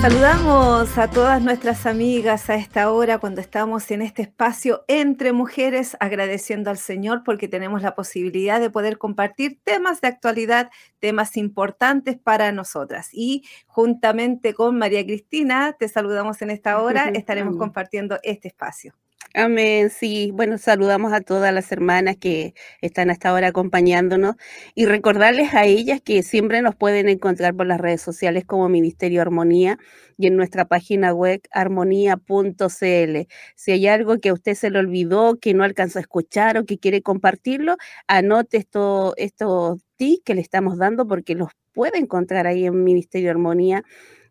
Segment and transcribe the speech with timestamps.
[0.00, 5.94] Saludamos a todas nuestras amigas a esta hora cuando estamos en este espacio entre mujeres,
[6.00, 12.16] agradeciendo al Señor porque tenemos la posibilidad de poder compartir temas de actualidad, temas importantes
[12.16, 13.10] para nosotras.
[13.12, 18.94] Y juntamente con María Cristina, te saludamos en esta hora, estaremos compartiendo este espacio.
[19.34, 20.32] Amén, sí.
[20.34, 24.34] Bueno, saludamos a todas las hermanas que están hasta ahora acompañándonos
[24.74, 29.22] y recordarles a ellas que siempre nos pueden encontrar por las redes sociales como Ministerio
[29.22, 29.78] Armonía
[30.18, 33.28] y en nuestra página web armonía.cl.
[33.54, 36.64] Si hay algo que a usted se le olvidó, que no alcanzó a escuchar o
[36.64, 37.76] que quiere compartirlo,
[38.08, 43.30] anote esto, estos tips que le estamos dando porque los puede encontrar ahí en Ministerio
[43.30, 43.84] Armonía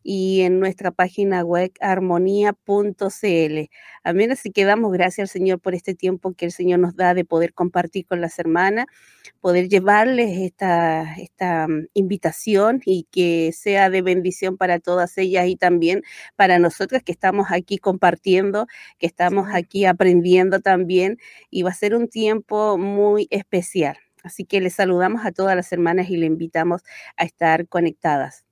[0.04, 3.70] y en nuestra página web armonía.cl.
[4.04, 4.32] Amén.
[4.32, 7.26] Así que damos gracias al Señor por este tiempo que el Señor nos da de
[7.26, 8.86] poder compartir con las hermanas,
[9.42, 15.56] poder llevarles esta, esta mm, invitación y que sea de bendición para todas ellas y
[15.56, 16.04] también
[16.36, 21.18] para nosotras que estamos aquí compartiendo, que estamos aquí aprendiendo también
[21.50, 23.98] y va a ser un tiempo muy especial.
[24.24, 26.84] Así que les saludamos a todas las hermanas y le invitamos
[27.18, 28.49] a estar conectadas.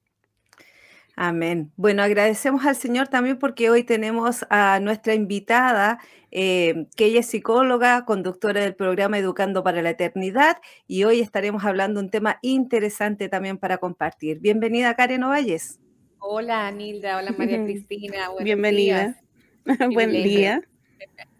[1.19, 1.71] Amén.
[1.77, 5.97] Bueno, agradecemos al Señor también porque hoy tenemos a nuestra invitada,
[6.29, 11.65] eh, que ella es psicóloga, conductora del programa Educando para la Eternidad, y hoy estaremos
[11.65, 14.39] hablando un tema interesante también para compartir.
[14.41, 15.79] Bienvenida, Karen Ovalles.
[16.19, 17.17] Hola, Nilda.
[17.17, 18.29] Hola, María Cristina.
[18.39, 19.19] Bienvenida.
[19.91, 20.61] Buen día.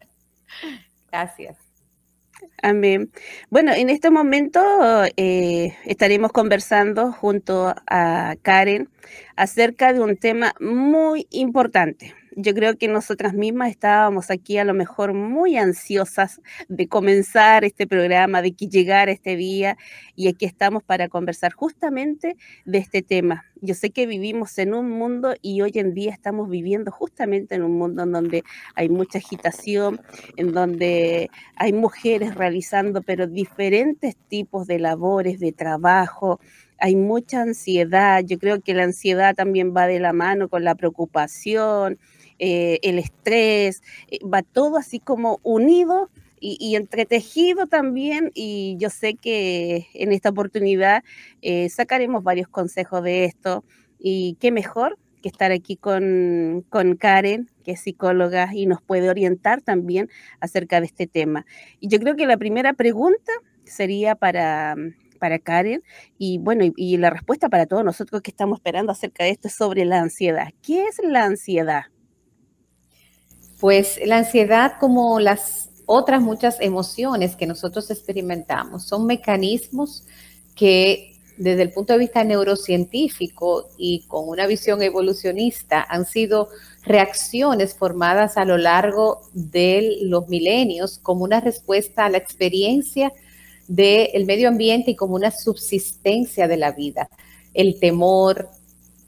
[1.12, 1.67] Gracias.
[2.62, 3.12] Amén.
[3.50, 4.60] Bueno, en este momento
[5.16, 8.90] eh, estaremos conversando junto a Karen
[9.36, 14.76] acerca de un tema muy importante yo creo que nosotras mismas estábamos aquí a lo
[14.76, 19.76] mejor muy ansiosas de comenzar este programa, de que llegara este día
[20.16, 23.46] y aquí estamos para conversar justamente de este tema.
[23.60, 27.64] Yo sé que vivimos en un mundo y hoy en día estamos viviendo justamente en
[27.64, 28.44] un mundo en donde
[28.76, 30.00] hay mucha agitación,
[30.36, 36.40] en donde hay mujeres realizando pero diferentes tipos de labores, de trabajo,
[36.80, 38.24] hay mucha ansiedad.
[38.24, 41.98] Yo creo que la ansiedad también va de la mano con la preocupación,
[42.40, 46.10] eh, el estrés, eh, va todo así como unido
[46.40, 48.32] y, entretejido también.
[48.34, 51.04] Y yo sé que en esta oportunidad
[51.42, 53.64] eh, sacaremos varios consejos de esto.
[54.00, 59.10] Y qué mejor que estar aquí con, con Karen, que es psicóloga y nos puede
[59.10, 60.10] orientar también
[60.40, 61.46] acerca de este tema.
[61.80, 63.32] Y yo creo que la primera pregunta
[63.64, 64.76] sería para,
[65.18, 65.82] para Karen
[66.18, 69.56] y bueno, y, la respuesta para todos nosotros que estamos esperando acerca de esto es
[69.56, 70.50] sobre la ansiedad.
[70.62, 71.86] ¿Qué es la ansiedad?
[73.60, 80.04] Pues la ansiedad, como las otras muchas emociones que nosotros experimentamos, son mecanismos
[80.56, 86.50] que desde el punto de vista neurocientífico y con una visión evolucionista han sido
[86.84, 93.14] reacciones formadas a lo largo de los milenios como una respuesta a la experiencia
[93.68, 97.10] del medio ambiente y como una subsistencia de la vida.
[97.54, 98.50] El temor,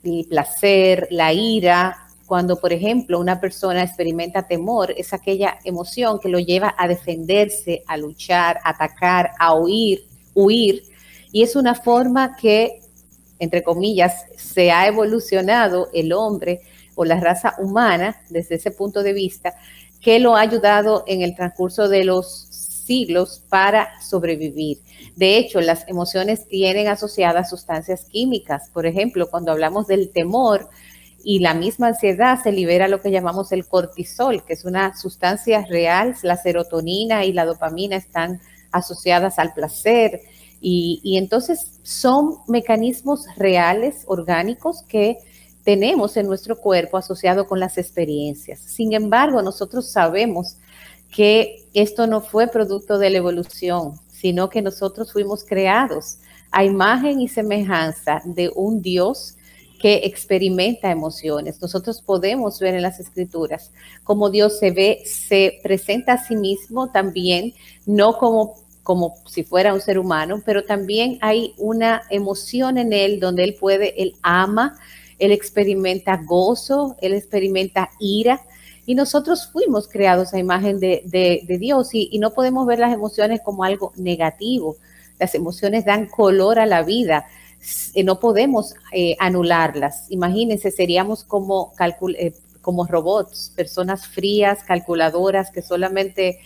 [0.04, 6.28] el placer, la ira, cuando, por ejemplo, una persona experimenta temor, es aquella emoción que
[6.28, 10.84] lo lleva a defenderse, a luchar, a atacar, a huir, huir.
[11.32, 12.82] Y es una forma que,
[13.40, 16.60] entre comillas, se ha evolucionado el hombre
[16.94, 19.52] o la raza humana desde ese punto de vista,
[20.00, 22.46] que lo ha ayudado en el transcurso de los
[22.86, 24.78] siglos para sobrevivir.
[25.16, 28.70] De hecho, las emociones tienen asociadas sustancias químicas.
[28.72, 30.68] Por ejemplo, cuando hablamos del temor,
[31.24, 35.64] y la misma ansiedad se libera lo que llamamos el cortisol, que es una sustancia
[35.68, 38.40] real, la serotonina y la dopamina están
[38.72, 40.20] asociadas al placer
[40.60, 45.18] y, y entonces son mecanismos reales, orgánicos que
[45.64, 48.60] tenemos en nuestro cuerpo asociado con las experiencias.
[48.60, 50.56] Sin embargo, nosotros sabemos
[51.10, 56.18] que esto no fue producto de la evolución, sino que nosotros fuimos creados
[56.50, 59.36] a imagen y semejanza de un Dios
[59.80, 61.60] que experimenta emociones.
[61.60, 63.72] Nosotros podemos ver en las escrituras
[64.04, 67.54] cómo Dios se ve, se presenta a sí mismo también,
[67.86, 73.20] no como, como si fuera un ser humano, pero también hay una emoción en él
[73.20, 74.78] donde él puede, él ama,
[75.18, 78.42] él experimenta gozo, él experimenta ira.
[78.84, 83.64] Y nosotros fuimos creados a imagen de, Dios y, no podemos ver las emociones como
[83.64, 84.76] algo negativo.
[85.18, 87.26] Las emociones dan color a la vida.
[87.94, 90.06] Eh, no podemos eh, anularlas.
[90.10, 91.72] Imagínense, seríamos como,
[92.16, 96.38] eh, como robots, personas frías, calculadoras, que solamente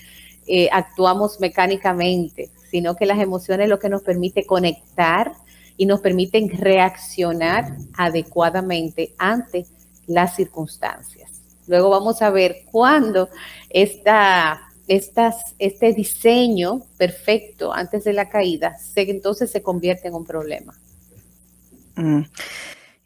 [0.72, 5.32] actuamos mecánicamente, sino que las emociones lo que nos permite conectar
[5.78, 9.64] y nos permiten reaccionar adecuadamente ante
[10.06, 11.30] las circunstancias.
[11.66, 13.30] Luego vamos a ver cuándo
[13.70, 20.74] esta, este diseño perfecto antes de la caída se, entonces se convierte en un problema.
[21.96, 22.22] Mm.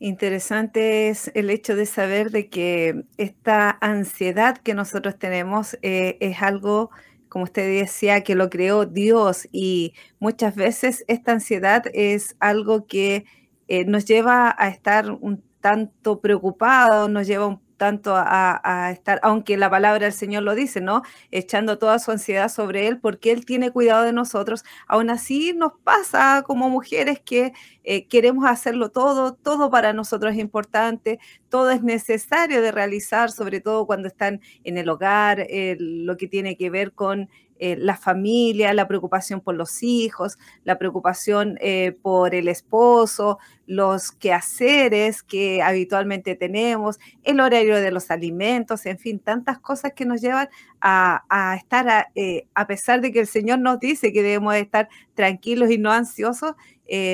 [0.00, 6.40] Interesante es el hecho de saber de que esta ansiedad que nosotros tenemos eh, es
[6.42, 6.90] algo,
[7.28, 13.24] como usted decía, que lo creó Dios y muchas veces esta ansiedad es algo que
[13.66, 19.56] eh, nos lleva a estar un tanto preocupados, nos lleva un tanto a, estar, aunque
[19.56, 21.02] la palabra del Señor lo dice, ¿no?
[21.30, 24.64] Echando toda su ansiedad sobre Él porque Él tiene cuidado de nosotros.
[24.86, 27.52] Aún así nos pasa como mujeres que
[27.84, 33.60] eh, queremos hacerlo todo, todo para nosotros es importante, todo es necesario de realizar, sobre
[33.60, 35.46] todo cuando están en el hogar,
[35.78, 37.30] lo que tiene que ver con
[37.60, 44.12] eh, la familia, la preocupación por los hijos, la preocupación eh, por el esposo, los
[44.12, 50.20] quehaceres que habitualmente tenemos, el horario de los alimentos, en fin, tantas cosas que nos
[50.20, 50.48] llevan
[50.80, 55.70] a, estar, eh, a, pesar de que el Señor nos dice que debemos estar tranquilos
[55.70, 56.54] y no ansiosos,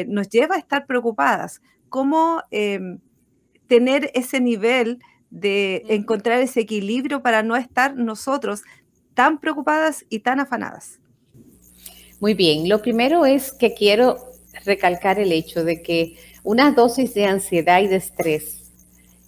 [0.07, 1.61] nos lleva a estar preocupadas.
[1.89, 2.99] ¿Cómo em,
[3.67, 5.01] tener ese nivel?
[5.35, 8.63] de encontrar ese equilibrio para no estar nosotros
[9.15, 10.99] tan preocupadas y tan afanadas?
[12.21, 14.19] Muy bien, lo primero es que quiero
[14.65, 18.73] recalcar el hecho de que una dosis de ansiedad y de estrés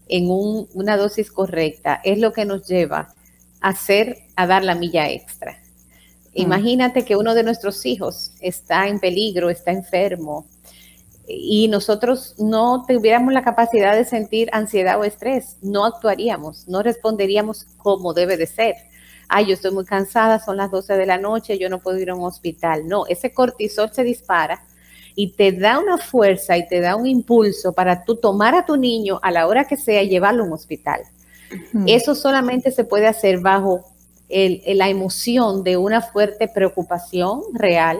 [0.08, 3.14] en una dosis correcta es lo que nos lleva
[3.60, 5.52] a hacer, a dar la milla extra.
[5.52, 6.40] Mm.
[6.40, 10.46] Imagínate que uno de nuestros hijos está en peligro, está enfermo,
[11.28, 17.64] y nosotros no tuviéramos la capacidad de sentir ansiedad o estrés, no actuaríamos, no responderíamos
[17.78, 18.76] como debe de ser
[19.28, 22.10] ay, yo estoy muy cansada, son las 12 de la noche, yo no puedo ir
[22.10, 22.86] a un hospital.
[22.86, 24.64] No, ese cortisol se dispara
[25.14, 28.76] y te da una fuerza y te da un impulso para tú tomar a tu
[28.76, 31.00] niño a la hora que sea y llevarlo a un hospital.
[31.86, 33.84] Eso solamente se puede hacer bajo
[34.28, 37.98] la emoción de una fuerte preocupación real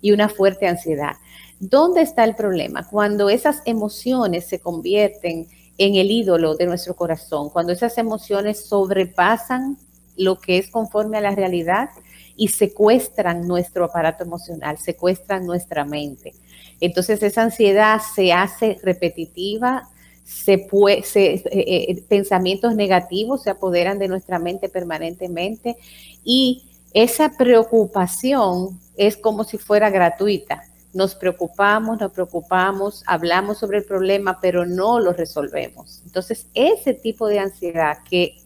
[0.00, 1.16] y una fuerte ansiedad.
[1.58, 2.88] ¿Dónde está el problema?
[2.88, 5.48] Cuando esas emociones se convierten
[5.78, 9.76] en el ídolo de nuestro corazón, cuando esas emociones sobrepasan
[10.16, 11.90] lo que es conforme a la realidad
[12.36, 16.34] y secuestran nuestro aparato emocional, secuestran nuestra mente.
[16.80, 19.88] Entonces esa ansiedad se hace repetitiva,
[20.24, 25.76] se eh, eh, pensamientos negativos se apoderan de nuestra mente permanentemente
[26.24, 30.62] y esa preocupación es como si fuera gratuita.
[30.92, 36.00] Nos preocupamos, nos preocupamos, hablamos sobre el problema, pero no lo resolvemos.
[36.06, 38.38] Entonces, ese tipo de ansiedad que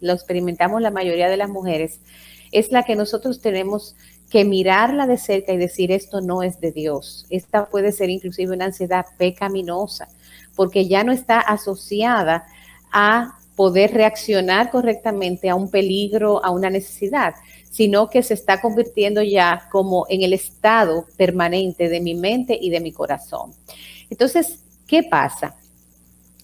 [0.00, 2.00] lo experimentamos la mayoría de las mujeres,
[2.52, 3.96] es la que nosotros tenemos
[4.30, 7.26] que mirarla de cerca y decir esto no es de Dios.
[7.30, 10.08] Esta puede ser inclusive una ansiedad pecaminosa,
[10.54, 12.46] porque ya no está asociada
[12.92, 17.34] a poder reaccionar correctamente a un peligro, a una necesidad,
[17.70, 22.70] sino que se está convirtiendo ya como en el estado permanente de mi mente y
[22.70, 23.52] de mi corazón.
[24.10, 25.56] Entonces, ¿qué pasa?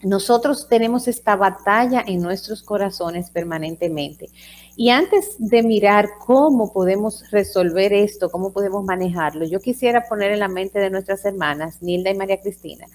[0.02, 4.30] Nosotros tenemos esta batalla en nuestros corazones permanentemente.
[4.76, 10.40] Y antes de mirar cómo podemos resolver esto, cómo podemos manejarlo, yo quisiera poner en
[10.40, 12.87] la mente de nuestras hermanas, Nilda y María Cristina,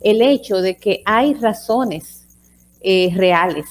[0.00, 2.26] el hecho de que hay razones
[2.80, 3.66] eh, reales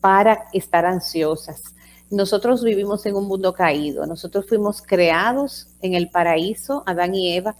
[0.00, 1.74] para estar ansiosas.
[2.10, 7.56] Nosotros vivimos en un mundo caído, nosotros fuimos creados en el paraíso, Adán y Eva,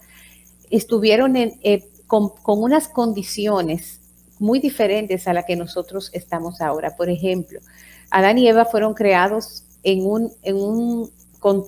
[0.69, 3.99] estuvieron eh, con, con unas condiciones
[4.39, 6.95] muy diferentes a la que nosotros estamos ahora.
[6.95, 7.59] Por ejemplo,
[8.09, 11.11] Adán y Eva fueron creados en un, en un,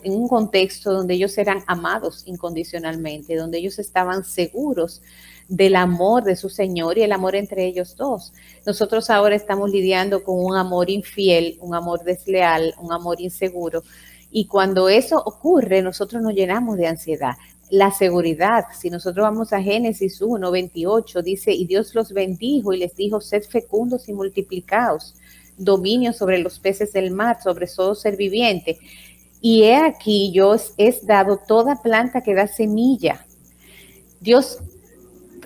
[0.04, 5.02] en un contexto donde ellos eran amados incondicionalmente, donde ellos estaban seguros
[5.48, 8.34] del amor de su Señor y el amor entre ellos dos.
[8.66, 13.84] Nosotros ahora estamos lidiando con un amor infiel, un amor desleal, un amor inseguro.
[14.32, 17.36] Y cuando eso ocurre, nosotros nos llenamos de ansiedad
[17.72, 18.66] la seguridad.
[18.78, 23.22] Si nosotros vamos a Génesis 1, 28, dice, y Dios los bendijo y les dijo,
[23.22, 25.16] sed fecundos y multiplicados,
[25.58, 28.78] dominio sobre los peces del mar, sobre todo ser viviente.
[29.40, 33.26] Y he aquí, yo es dado toda planta que da semilla.
[34.20, 34.60] Dios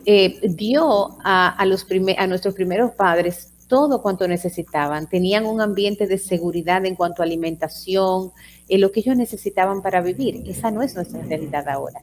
[0.05, 1.85] eh, dio a, los
[2.17, 7.25] a nuestros primeros padres todo cuanto necesitaban, tenían un ambiente de seguridad en cuanto a
[7.25, 8.31] alimentación,
[8.67, 10.43] en lo que ellos necesitaban para vivir.
[10.47, 12.01] Esa no es nuestra realidad ahora.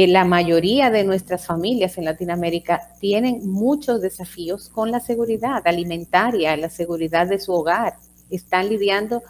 [0.00, 6.56] Eh, la mayoría de nuestras familias en Latinoamérica tienen muchos desafíos con la seguridad alimentaria,
[6.56, 7.96] la seguridad de su hogar.
[8.30, 9.24] Están lidiando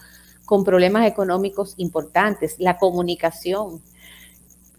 [0.45, 3.81] con problemas económicos importantes, la comunicación.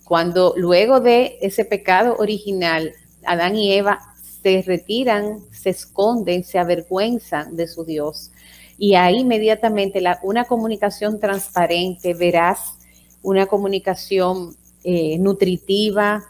[0.03, 2.93] Cuando luego de ese pecado original,
[3.25, 8.29] Adán y Eva se retiran, se esconden, se avergüenzan de su Dios.
[8.77, 12.75] Y ahí inmediatamente una comunicación transparente, veraz,
[13.23, 16.23] una comunicación eh, nutritiva,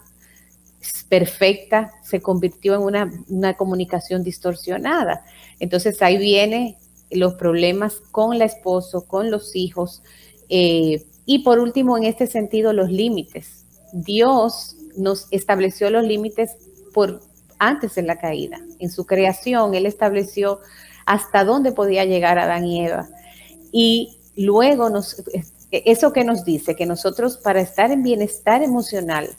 [1.08, 5.24] perfecta, se convirtió en una, una, comunicación distorsionada.
[5.60, 6.76] Entonces ahí vienen
[7.12, 10.02] los problemas con el esposo, con los hijos.
[10.50, 13.66] Eh, y por último, en este sentido, los límites.
[13.94, 16.52] Dios nos estableció los límites
[16.94, 17.22] por
[17.58, 18.60] antes en la caída.
[18.80, 20.60] En su creación, Él estableció
[21.06, 23.10] hasta dónde podía llegar Adán y Eva.
[23.72, 25.24] Y luego nos,
[25.72, 29.30] eso que nos dice que nosotros para estar en bienestar emocional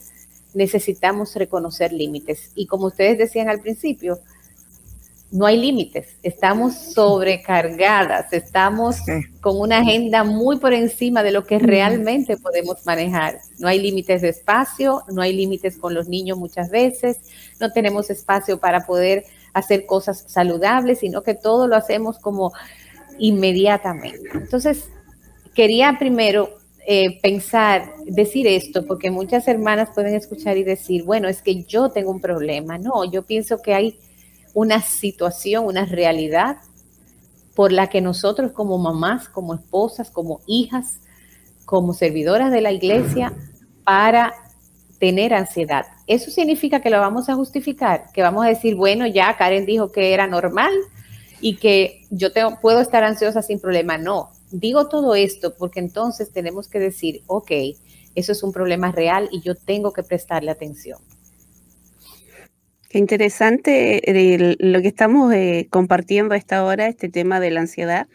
[0.54, 2.52] necesitamos reconocer límites.
[2.54, 4.20] Y como ustedes decían al principio,
[5.32, 8.96] no hay límites, estamos sobrecargadas, estamos
[9.40, 13.38] con una agenda muy por encima de lo que realmente podemos manejar.
[13.58, 17.18] No hay límites de espacio, no hay límites con los niños muchas veces,
[17.60, 22.52] no tenemos espacio para poder hacer cosas saludables, sino que todo lo hacemos como
[23.18, 24.30] inmediatamente.
[24.34, 24.88] Entonces,
[25.54, 31.42] quería primero eh, pensar, decir esto, porque muchas hermanas pueden escuchar y decir, bueno, es
[31.42, 32.78] que yo tengo un problema.
[32.78, 33.98] No, yo pienso que hay
[34.54, 36.56] una situación, una realidad
[37.54, 41.00] por la que nosotros como mamás, como esposas, como hijas,
[41.64, 43.32] como servidoras de la iglesia,
[43.84, 44.34] para
[44.98, 45.86] tener ansiedad.
[46.06, 49.92] Eso significa que lo vamos a justificar, que vamos a decir, bueno, ya Karen dijo
[49.92, 50.72] que era normal
[51.40, 53.96] y que yo tengo, puedo estar ansiosa sin problema.
[53.96, 57.50] No, digo todo esto porque entonces tenemos que decir, ok,
[58.14, 60.98] eso es un problema real y yo tengo que prestarle atención.
[62.88, 64.02] Qué interesante
[64.58, 68.08] lo que estamos eh, compartiendo a esta hora, este tema de la ansiedad.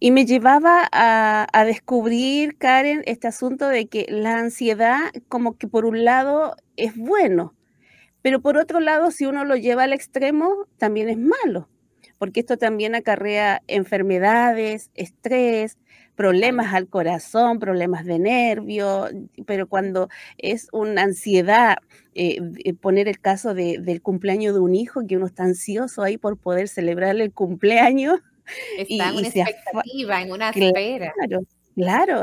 [0.00, 5.84] Y me llevaba a, descubrir, Karen, este asunto de que la ansiedad como que por
[5.84, 7.54] un lado es bueno,
[8.22, 11.68] pero por otro lado, si uno lo lleva al extremo, también es malo
[12.18, 15.78] porque esto también acarrea enfermedades, estrés,
[16.18, 19.08] problemas al corazón, problemas de nervio,
[19.46, 21.76] pero cuando es una ansiedad,
[22.14, 22.40] eh,
[22.80, 26.68] poner el caso del cumpleaños de un hijo, que uno está ansioso ahí por poder
[26.68, 28.20] celebrar el cumpleaños.
[28.78, 31.12] Está en una expectativa, en una espera.
[31.12, 31.42] Claro,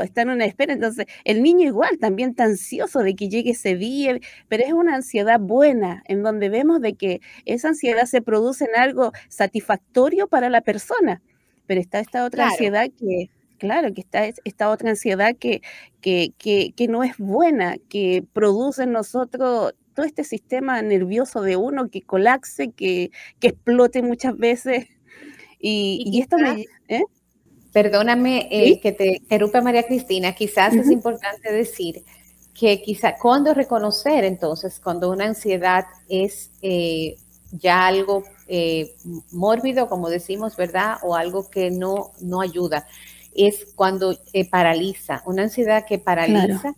[0.02, 0.72] está en una espera.
[0.72, 4.94] Entonces, el niño igual también está ansioso de que llegue ese día, pero es una
[4.96, 10.50] ansiedad buena, en donde vemos de que esa ansiedad se produce en algo satisfactorio para
[10.50, 11.22] la persona.
[11.66, 15.62] Pero está esta otra ansiedad que, claro, que está esta otra ansiedad que,
[16.00, 21.88] que, que, no es buena, que produce en nosotros todo este sistema nervioso de uno
[21.88, 23.10] que colapse, que,
[23.40, 24.86] que explote muchas veces.
[25.58, 26.66] Y, y, esto me...
[26.88, 27.02] ¿eh?
[27.76, 32.04] Perdóname eh, que te interrumpa María Cristina, quizás es importante decir
[32.54, 37.16] que quizá cuando reconocer entonces cuando una ansiedad es eh,
[37.52, 38.96] ya algo eh,
[39.30, 40.96] mórbido, como decimos, ¿verdad?
[41.02, 42.86] O algo que no, no ayuda,
[43.34, 44.16] es cuando
[44.50, 46.74] paraliza, una ansiedad que paraliza,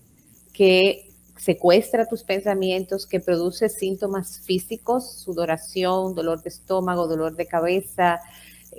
[0.53, 8.21] que secuestra tus pensamientos, que produce síntomas físicos, sudoración, dolor de estómago, dolor de cabeza,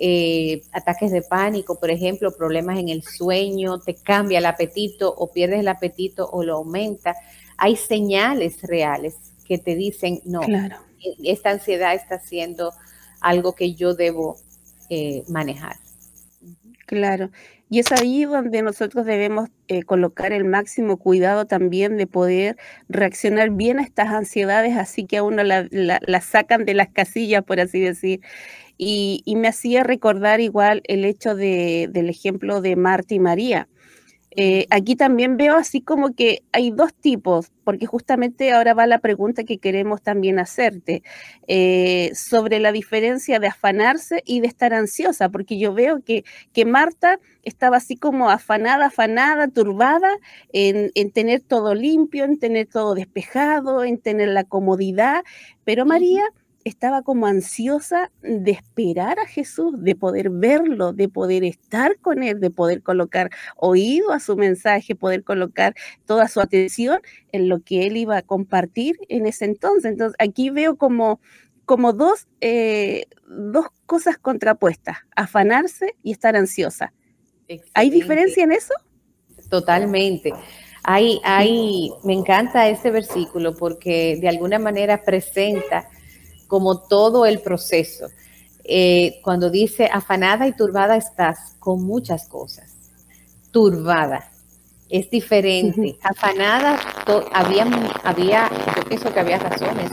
[0.02, 5.30] eh, ataques de pánico, por ejemplo, problemas en el sueño, te cambia el apetito o
[5.30, 7.14] pierdes el apetito o lo aumenta.
[7.58, 10.40] Hay señales reales que te dicen, no,
[11.22, 12.72] esta ansiedad está siendo
[13.20, 14.36] algo que yo debo
[14.88, 15.76] eh, manejar.
[16.86, 17.30] Claro.
[17.68, 22.56] Y es ahí donde nosotros debemos eh, colocar el máximo cuidado también de poder
[22.88, 27.44] reaccionar bien a estas ansiedades, así que a uno la, la sacan de las casillas,
[27.44, 28.22] por así decir.
[28.82, 33.68] Y, me hacía recordar igual el hecho de, del ejemplo de Marta y María.
[34.30, 39.00] Eh, aquí también veo así como que hay dos tipos, porque justamente ahora va la
[39.00, 41.02] pregunta que queremos también hacerte
[41.46, 46.64] eh, sobre la diferencia de afanarse y de estar ansiosa, porque yo veo que, que
[46.64, 50.10] Marta estaba así como afanada, afanada, turbada
[50.54, 55.22] en, en, tener todo limpio, en tener todo despejado, en tener la comodidad,
[55.64, 56.22] pero María
[56.64, 62.40] estaba como ansiosa de esperar a Jesús, de poder verlo, de poder estar con él,
[62.40, 65.74] de poder colocar oído a su mensaje, poder colocar
[66.06, 67.00] toda su atención
[67.32, 69.92] en lo que él iba a compartir en ese entonces.
[69.92, 71.20] Entonces, aquí veo como
[71.70, 76.92] como dos, eh, dos cosas contrapuestas, afanarse y estar ansiosa.
[77.74, 78.74] ¿Hay diferencia en eso?
[79.48, 80.32] Totalmente.
[80.82, 85.88] Hay, hay, me encanta este versículo porque de alguna manera presenta
[86.50, 88.08] como todo el proceso.
[88.64, 92.74] Eh, cuando dice afanada y turbada estás con muchas cosas.
[93.52, 94.28] Turbada
[94.90, 95.96] es diferente.
[96.02, 96.78] Afanada,
[97.32, 97.66] había,
[98.04, 99.90] había, yo pienso que había razones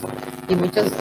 [0.49, 0.91] y muchos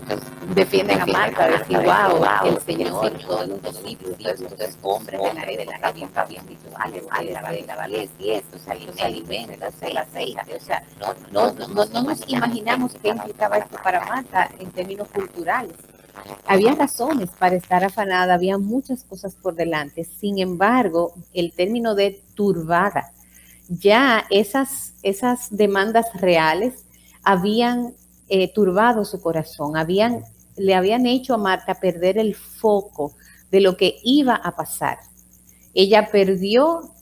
[0.54, 5.34] defienden a Marta, decir, wow, wow, el Señor, todo es posible, Dios, estos hombres de
[5.34, 10.60] la de la rabia, vale, vale, vale, vale, y esto, se alimenta, se aceite, o
[10.60, 15.74] sea, no, no, no, no nos imaginamos qué implicaba esto para Marta en términos culturales.
[16.46, 20.02] Había razones para estar afanada, había muchas cosas por delante.
[20.04, 23.12] Sin embargo, el término de turbada,
[23.68, 26.84] ya esas, esas demandas reales
[27.22, 27.94] habían
[28.28, 30.24] eh, turbado su corazón, habían,
[30.56, 33.14] le habían hecho a Marta perder el foco
[33.50, 34.98] de lo que iba a pasar.
[35.74, 36.92] Ella perdió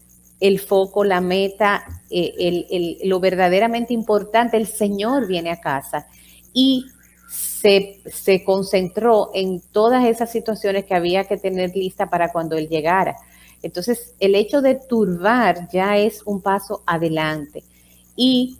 [0.40, 6.06] el foco, la meta, eh, lo verdaderamente importante, el Señor viene a casa
[6.52, 6.86] y
[7.28, 12.68] se, se, concentró en todas esas situaciones que había que tener lista para cuando Él
[12.68, 13.16] llegara.
[13.64, 17.64] Entonces, el hecho de turbar ya es un paso adelante.
[18.14, 18.58] Y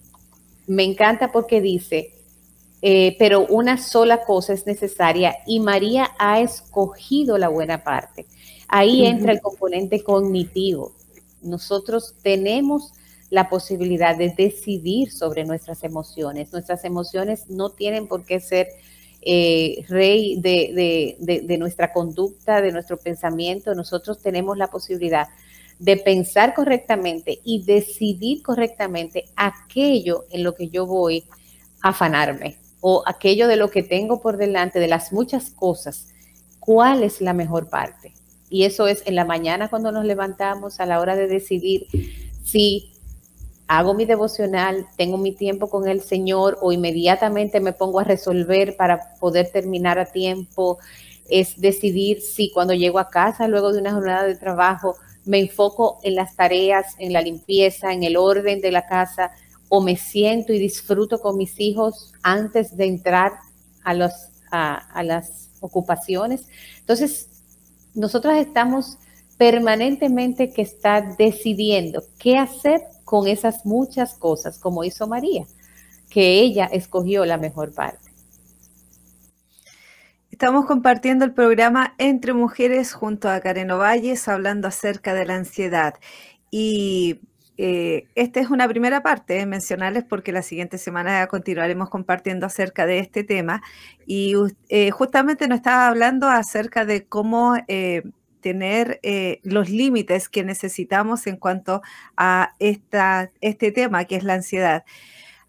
[0.67, 2.15] me encanta porque dice,
[2.81, 8.27] eh, pero una sola cosa es necesaria y María ha escogido la buena parte.
[8.69, 10.93] Ahí entra el componente cognitivo.
[11.43, 12.93] Nosotros tenemos
[13.31, 16.53] la posibilidad de decidir sobre nuestras emociones.
[16.53, 18.69] Nuestras emociones no tienen por qué ser
[19.27, 25.29] eh, rey de, nuestra conducta, de nuestro pensamiento, nosotros tenemos la posibilidad
[25.79, 31.25] de pensar correctamente y decidir correctamente aquello en lo que yo voy
[31.83, 36.09] a afanarme o aquello de lo que tengo por delante, de las muchas cosas,
[36.61, 38.13] cuál es la mejor parte.
[38.51, 41.87] Y eso es en la mañana cuando nos levantamos a la hora de decidir
[42.45, 42.94] si
[43.67, 48.77] hago mi devocional, tengo mi tiempo con el Señor o inmediatamente me pongo a resolver
[48.77, 50.79] para poder terminar a tiempo.
[51.29, 55.99] Es decidir si cuando llego a casa, luego de una jornada de trabajo, me enfoco
[56.03, 59.33] en las tareas, en la limpieza, en el orden de la casa,
[59.69, 63.33] o me siento y disfruto con mis hijos antes de entrar
[63.83, 64.13] a, los,
[64.51, 66.47] a, las ocupaciones.
[66.81, 67.43] Entonces,
[67.95, 68.99] nosotras estamos
[69.39, 75.47] permanentemente que estar decidiendo qué hacer con esas muchas cosas, como hizo María,
[76.11, 78.15] que ella escogió la mejor parte.
[80.35, 85.95] Estamos compartiendo el programa Entre Mujeres junto a Karen Ovalles hablando acerca de la ansiedad.
[86.51, 87.21] Y
[87.57, 92.85] eh, esta es una primera parte, eh, mencionarles porque la siguiente semana continuaremos compartiendo acerca
[92.85, 93.63] de este tema.
[94.07, 94.35] Y
[94.71, 97.55] eh, justamente nos estaba hablando acerca de cómo
[98.45, 101.81] tener eh, los límites que necesitamos en cuanto
[102.15, 104.85] a esta, este tema que es la ansiedad.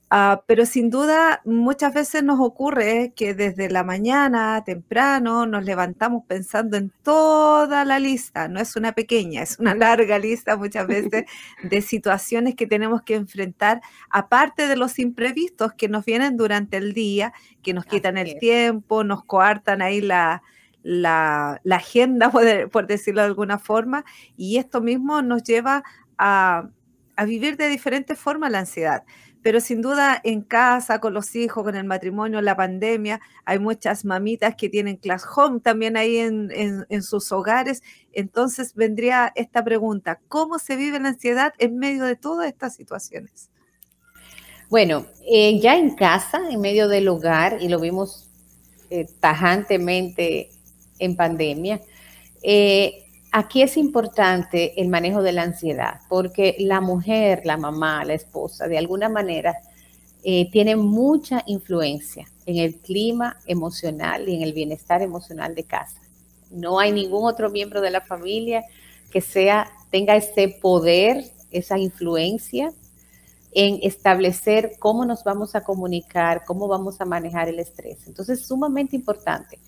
[0.10, 6.24] Ah, pero sin duda muchas veces nos ocurre que desde la mañana temprano nos levantamos
[6.26, 11.26] pensando en toda la lista, no es una pequeña, es una larga lista muchas veces
[11.64, 16.94] de situaciones que tenemos que enfrentar, aparte de los imprevistos que nos vienen durante el
[16.94, 20.44] día, que nos quitan el tiempo, nos coartan ahí la,
[20.86, 22.32] la, agenda,
[22.72, 24.06] por, decirlo de alguna forma,
[24.38, 25.84] y esto mismo nos lleva
[26.18, 26.70] a,
[27.26, 29.04] vivir de diferentes formas la ansiedad.
[29.42, 34.04] Pero sin duda en casa, con los hijos, con el matrimonio, la pandemia, hay muchas
[34.04, 37.84] mamitas que tienen class home también ahí en, sus hogares.
[38.12, 43.52] Entonces vendría esta pregunta, ¿cómo se vive la ansiedad en medio de todas estas situaciones?
[44.68, 48.32] Bueno, eh, ya en casa, en medio del hogar, y lo vimos
[48.90, 50.50] eh, tajantemente
[51.00, 51.82] en pandemia.
[52.42, 58.14] Eh, aquí es importante el manejo de la ansiedad, porque la mujer, la mamá, la
[58.14, 59.56] esposa, de alguna manera,
[60.24, 66.02] eh, tiene mucha influencia en el clima emocional y en el bienestar emocional de casa.
[66.50, 68.64] No hay ningún otro miembro de la familia
[69.12, 72.72] que sea, tenga ese poder, esa influencia
[73.52, 78.06] en establecer cómo nos vamos a comunicar, cómo vamos a manejar el estrés.
[78.08, 79.60] Entonces, es sumamente importante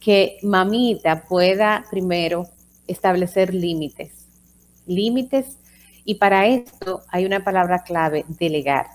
[0.00, 2.48] que mamita pueda primero
[2.86, 4.26] establecer límites.
[4.86, 5.58] Límites
[6.04, 8.86] y para esto hay una palabra clave, delegar.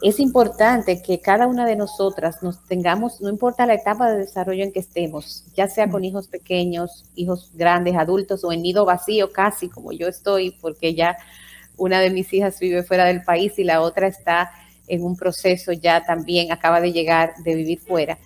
[0.00, 4.62] Es importante que cada una de nosotras nos tengamos, no importa la etapa de desarrollo
[4.62, 9.32] en que estemos, ya sea con hijos pequeños, hijos grandes, adultos o en nido vacío
[9.32, 11.16] casi como yo estoy, porque ya
[11.76, 14.52] una de mis hijas vive fuera del país y la otra está
[14.86, 18.18] en un proceso ya también, acaba de llegar de vivir fuera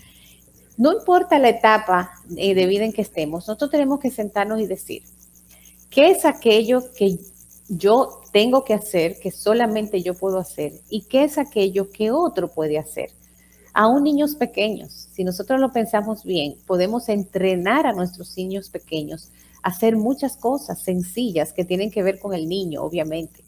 [0.76, 4.66] no importa la etapa eh, de vida en que estemos, nosotros tenemos que sentarnos y
[4.66, 5.02] decir,
[5.90, 7.18] ¿qué es aquello que
[7.68, 10.72] yo tengo que hacer, que solamente yo puedo hacer?
[10.88, 13.10] ¿Y qué es aquello que otro puede hacer?
[13.74, 19.30] Aún niños pequeños, si nosotros lo pensamos bien, podemos entrenar a nuestros niños pequeños
[19.62, 23.44] a hacer muchas cosas sencillas que tienen que ver con el niño, obviamente.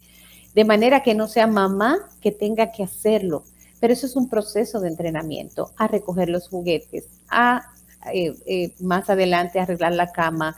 [0.55, 3.43] De manera que no sea mamá que tenga que hacerlo,
[3.79, 7.61] pero eso es un proceso de entrenamiento, a recoger los juguetes, a
[8.13, 10.55] eh, eh, más adelante arreglar la cama.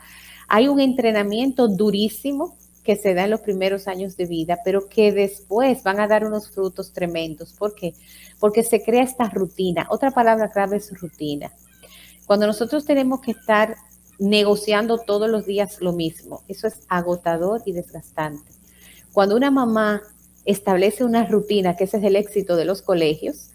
[0.47, 5.11] Hay un entrenamiento durísimo que se da en los primeros años de vida, pero que
[5.11, 7.51] después van a dar unos frutos tremendos.
[7.51, 7.93] ¿Por qué?
[8.39, 9.87] Porque se crea esta rutina.
[9.89, 11.51] Otra palabra clave es rutina.
[12.25, 13.75] Cuando nosotros tenemos que estar
[14.19, 18.51] negociando todos los días lo mismo, eso es agotador y desgastante.
[19.11, 20.01] Cuando una mamá
[20.47, 23.51] establece una rutina, que ese es el éxito de los colegios,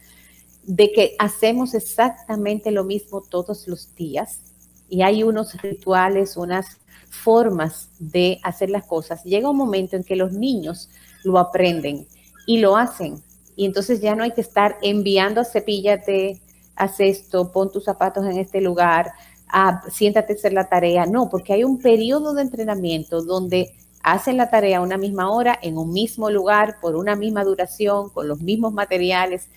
[0.63, 4.41] de que hacemos exactamente lo mismo todos los días
[4.89, 6.79] y hay unos rituales, unas
[7.09, 9.25] formas de hacer las cosas.
[9.25, 10.91] Llega un momento en que los niños
[11.25, 12.07] lo aprenden
[12.47, 13.23] y lo hacen.
[13.57, 16.43] Y entonces ya no hay que estar enviando, cepíllate,
[16.77, 19.13] haz esto, pon tus zapatos en este lugar,
[19.49, 21.07] ah, siéntate a hacer la tarea.
[21.07, 25.59] No, porque hay un periodo de entrenamiento donde hacen la tarea a una misma hora,
[25.63, 29.49] en un mismo lugar, por una misma duración, con los mismos materiales.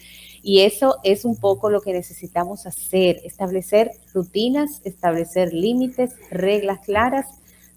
[0.44, 7.26] Y eso es un poco lo que necesitamos hacer, establecer rutinas, establecer límites, reglas claras.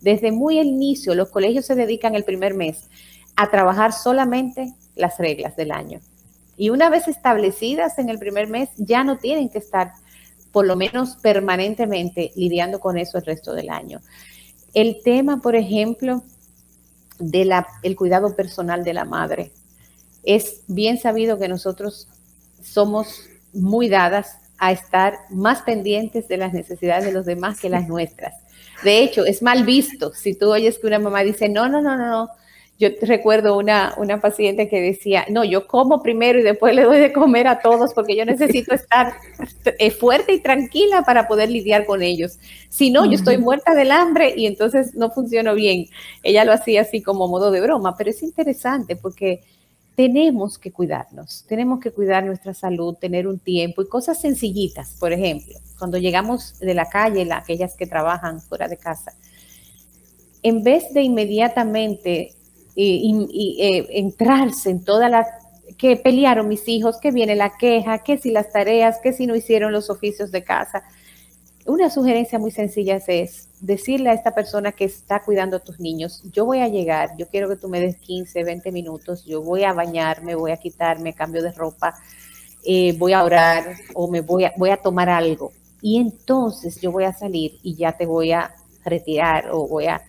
[0.00, 2.88] Desde muy el inicio, los colegios se dedican el primer mes
[3.36, 6.00] a trabajar solamente las reglas del año.
[6.58, 9.92] Y una vez establecidas en el primer mes, ya no tienen que estar,
[10.52, 14.00] por lo menos permanentemente, lidiando con eso el resto del año.
[14.74, 16.22] El tema, por ejemplo,
[17.18, 17.52] del
[17.82, 19.52] el cuidado personal de la madre.
[20.22, 22.08] Es bien sabido que nosotros
[22.62, 27.88] somos muy dadas a estar más pendientes de las necesidades de los demás que las
[27.88, 28.34] nuestras.
[28.82, 31.96] De hecho, es mal visto si tú oyes que una mamá dice, no, no, no,
[31.96, 32.30] no, no,
[32.78, 37.00] yo recuerdo una, una paciente que decía, no, yo como primero y después le doy
[37.00, 39.14] de comer a todos porque yo necesito estar
[39.64, 42.38] eh, fuerte y tranquila para poder lidiar con ellos.
[42.68, 45.86] Si no, yo estoy muerta del hambre y entonces no funciono bien.
[46.22, 49.40] Ella lo hacía así como modo de broma, pero es interesante porque
[49.96, 54.94] tenemos que cuidarnos, tenemos que cuidar nuestra salud, tener un tiempo y cosas sencillitas.
[55.00, 59.16] Por ejemplo, cuando llegamos de la calle, aquellas que trabajan fuera de casa,
[60.44, 62.36] en vez de inmediatamente
[62.80, 65.26] y, eh, entrarse en toda la
[65.76, 69.36] que pelearon mis hijos, que viene la queja, que si las tareas, que si no
[69.36, 70.82] hicieron los oficios de casa.
[71.66, 76.22] Una sugerencia muy sencilla es decirle a esta persona que está cuidando a tus niños,
[76.32, 79.64] yo voy a llegar, yo quiero que tú me des 15, 20 minutos, yo voy
[79.64, 81.94] a bañarme, voy a quitarme, cambio de ropa,
[82.64, 85.52] eh, voy a orar o me voy a, voy a tomar algo.
[85.82, 90.00] Y entonces yo voy a salir y ya te voy a retirar o voy a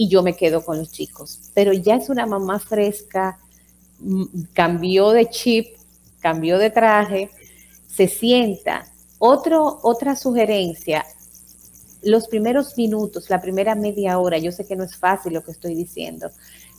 [0.00, 1.50] y yo me quedo con los chicos.
[1.54, 3.40] Pero ya es una mamá fresca,
[3.98, 5.74] mm, cambió de chip,
[6.20, 7.30] cambió de traje,
[7.88, 8.86] se sienta.
[9.18, 11.04] Otro, otra sugerencia,
[12.02, 15.50] los primeros minutos, la primera media hora, yo sé que no es fácil lo que
[15.50, 16.30] estoy diciendo,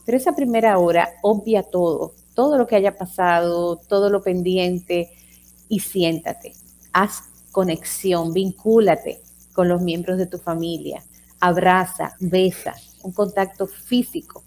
[0.06, 5.10] pero esa primera hora obvia todo, todo lo que haya pasado, todo lo pendiente
[5.68, 6.54] y siéntate,
[6.94, 9.20] haz conexión, vincúlate
[9.52, 11.04] con los miembros de tu familia,
[11.40, 14.44] abraza, besa, un contacto físico.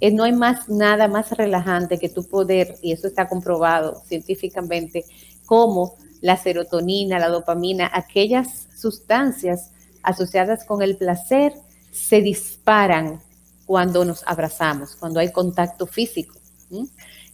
[0.00, 5.04] Eh, no hay más nada más relajante que tu poder, y eso está comprobado científicamente,
[5.44, 11.54] como la serotonina, la dopamina, aquellas sustancias asociadas con el placer
[11.92, 13.20] se disparan
[13.66, 16.36] cuando nos abrazamos, cuando hay contacto físico.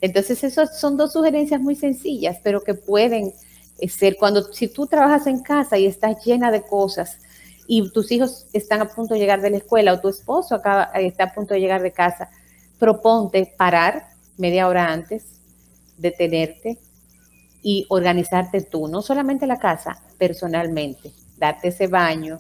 [0.01, 3.33] Entonces, esas son dos sugerencias muy sencillas, pero que pueden
[3.79, 7.19] eh, ser cuando, si tú trabajas en casa y estás llena de cosas,
[7.66, 10.90] y tus hijos están a punto de llegar de la escuela o tu esposo acaba,
[10.94, 12.31] eh, está a punto de llegar de casa,
[12.79, 15.40] proponte parar media hora antes,
[15.96, 16.79] detenerte
[17.62, 22.38] y organizarte tú, no solamente la casa, personalmente, darte ese baño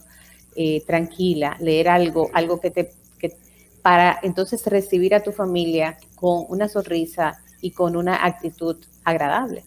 [0.54, 3.36] eh, tranquila, leer algo, algo que te, que,
[3.82, 9.64] para entonces recibir a tu familia con una sonrisa y con una actitud agradable.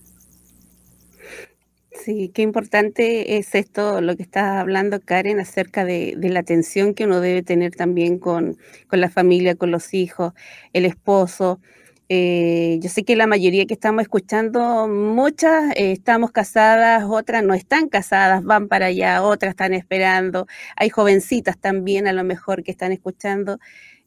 [2.04, 7.04] Sí, qué importante es esto, lo que estás hablando, Karen, acerca de, la atención que
[7.06, 8.58] uno debe tener también con,
[8.90, 10.34] la familia, con los hijos,
[10.72, 11.60] el esposo.
[12.08, 17.54] Eh, yo sé que la mayoría que estamos escuchando, muchas eh, estamos casadas, otras no
[17.54, 20.48] están casadas, van para allá, otras están esperando.
[20.78, 23.60] Hay jovencitas también a lo mejor que están escuchando.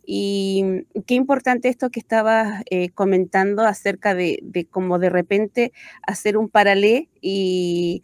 [0.05, 5.73] Y qué importante esto que estabas eh, comentando acerca de, de cómo de repente
[6.07, 6.73] hacer un paralelo
[7.23, 8.03] y,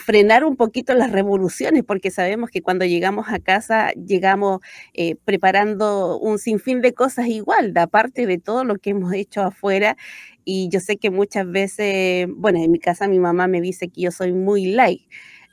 [0.00, 4.60] frenar un poquito las revoluciones, porque sabemos que cuando llegamos a casa llegamos
[4.94, 9.42] eh, preparando un sinfín de cosas igual, de aparte de todo lo que hemos hecho
[9.42, 9.96] afuera.
[10.44, 14.02] Y yo sé que muchas veces, bueno, en mi casa mi mamá me dice que
[14.02, 15.02] yo soy muy light.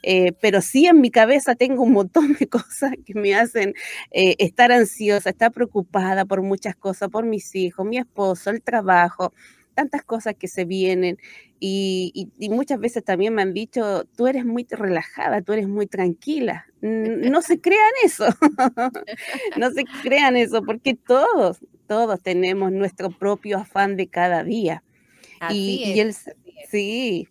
[0.08, 3.74] Eh, pero sí en mi cabeza tengo un montón de cosas que me hacen
[4.12, 9.34] eh, estar ansiosa, estar preocupada por muchas cosas, por mis hijos, mi esposo, el trabajo,
[9.74, 11.18] tantas cosas que se vienen
[11.60, 16.68] y, muchas veces también me han dicho, tú eres muy relajada, tú eres muy tranquila.
[16.82, 18.26] No se crean eso,
[19.58, 24.84] no se crean eso, porque todos, todos tenemos nuestro propio afán de cada día.
[25.40, 26.30] Así y, es,
[26.70, 27.28] sí,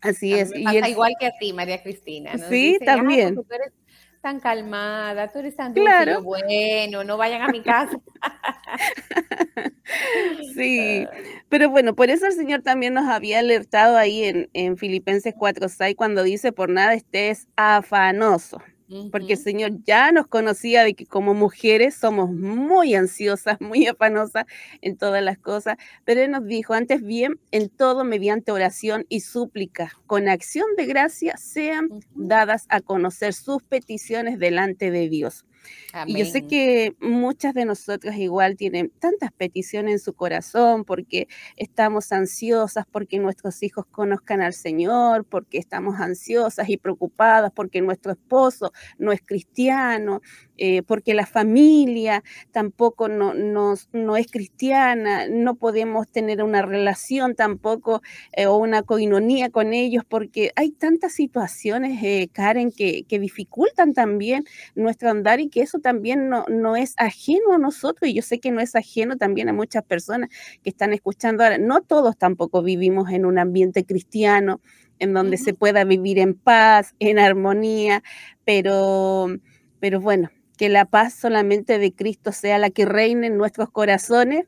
[0.00, 0.52] Así es.
[0.54, 2.38] y igual que a ti, María Cristina.
[2.48, 3.34] Sí, también.
[3.34, 3.72] tú eres
[4.20, 6.22] tan calmada, tú eres tan claro.
[6.22, 7.98] bueno, no vayan a mi casa.
[10.54, 11.06] sí,
[11.48, 15.96] pero bueno, por eso el Señor también nos había alertado ahí en, en Filipenses 4.6
[15.96, 18.60] cuando dice, por nada estés afanoso
[19.10, 24.44] porque el Señor ya nos conocía de que como mujeres somos muy ansiosas, muy afanosas
[24.82, 29.20] en todas las cosas, pero Él nos dijo, antes bien, en todo mediante oración y
[29.20, 35.44] súplica, con acción de gracia, sean dadas a conocer sus peticiones delante de Dios.
[36.06, 41.26] Y yo sé que muchas de nosotras igual tienen tantas peticiones en su corazón porque
[41.56, 48.12] estamos ansiosas porque nuestros hijos conozcan al Señor, porque estamos ansiosas y preocupadas porque nuestro
[48.12, 50.20] esposo no es cristiano,
[50.62, 58.02] eh, porque la familia tampoco no, no, es cristiana, no podemos tener una relación tampoco
[58.32, 63.94] eh, o una coinonía con ellos, porque hay tantas situaciones, eh, Karen, que, que, dificultan
[63.94, 64.44] también
[64.74, 68.38] nuestro andar y que eso también no, no es ajeno a nosotros y yo sé
[68.38, 70.28] que no es ajeno también a muchas personas
[70.62, 71.56] que están escuchando ahora.
[71.56, 74.60] No todos tampoco vivimos en un ambiente cristiano
[74.98, 78.02] en donde se pueda vivir en paz, en armonía,
[78.44, 79.28] pero,
[79.80, 84.44] pero bueno, que la paz solamente de Cristo sea la que reine en nuestros corazones,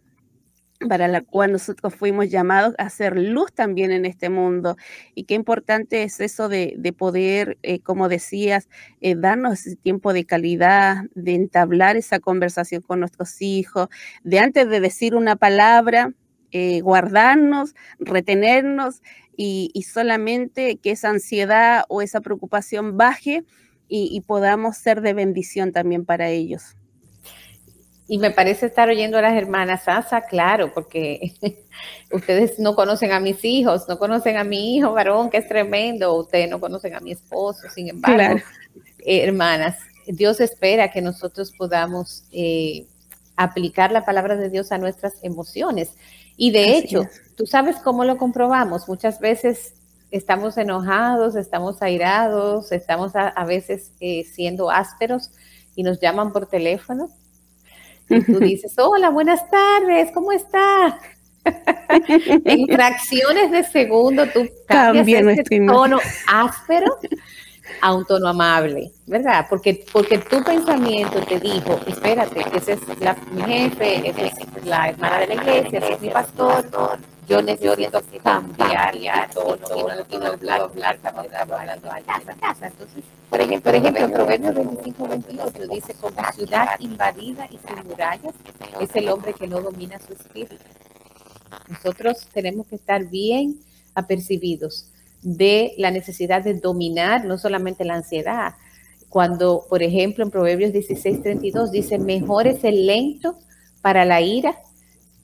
[0.86, 4.76] para la cual nosotros fuimos llamados a hacer luz también en este mundo.
[5.14, 8.68] Y qué importante es eso de, poder, eh, como decías,
[9.00, 13.88] eh, darnos ese tiempo de calidad, de entablar esa conversación con nuestros hijos,
[14.22, 16.12] de antes de decir una palabra,
[16.50, 19.00] eh, guardarnos, retenernos
[19.34, 23.44] y solamente que esa ansiedad o esa preocupación baje
[23.94, 26.76] y, podamos ser de bendición también para ellos.
[28.08, 31.34] Y me parece estar oyendo a las hermanas Asa, claro, porque
[32.10, 36.14] ustedes no conocen a mis hijos, no conocen a mi hijo varón, que es tremendo,
[36.14, 38.40] ustedes no conocen a mi esposo, sin embargo,
[39.00, 39.76] eh, hermanas,
[40.06, 42.86] Dios espera que nosotros podamos eh,
[43.36, 45.96] aplicar la palabra de Dios a nuestras emociones.
[46.38, 48.88] Y de hecho, tú sabes cómo lo comprobamos.
[48.88, 49.74] Muchas veces
[50.12, 55.30] estamos enojados, estamos airados, estamos a, veces eh, siendo ásperos
[55.74, 57.08] y nos llaman por teléfono.
[58.08, 61.00] Y tú dices, hola, buenas tardes, ¿cómo está?
[62.44, 65.98] en fracciones de segundo tú cambias ese tono
[66.28, 66.86] áspero
[67.80, 69.46] a un tono amable, ¿verdad?
[69.48, 72.80] Porque, porque tu pensamiento te dijo, espérate, ese es
[73.32, 76.70] mi jefe, esa es la hermana de la iglesia, ese es mi pastor,
[77.28, 78.94] yo necesito cambiar
[79.32, 79.58] todo,
[80.10, 82.66] y no hablar, hablar, estamos hablando allá casa.
[82.66, 88.34] Entonces, por ejemplo, por ejemplo, Proverbios 25, 28 dice, como ciudad invadida y sin murallas,
[88.80, 90.56] es el hombre que no domina su espíritu.
[91.68, 93.60] Nosotros tenemos que estar bien
[93.94, 94.90] apercibidos
[95.22, 98.54] de la necesidad de dominar no solamente la ansiedad.
[99.08, 103.38] Cuando, por ejemplo, en Proverbios 16, 32 dice, mejor es el lento
[103.80, 104.56] para la ira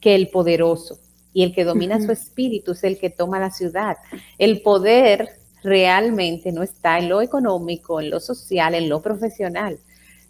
[0.01, 1.01] que el poderoso
[1.39, 3.97] y el que domina su espíritu es el que toma la ciudad.
[4.39, 9.79] El poder realmente no está en lo económico, en lo social, en lo profesional.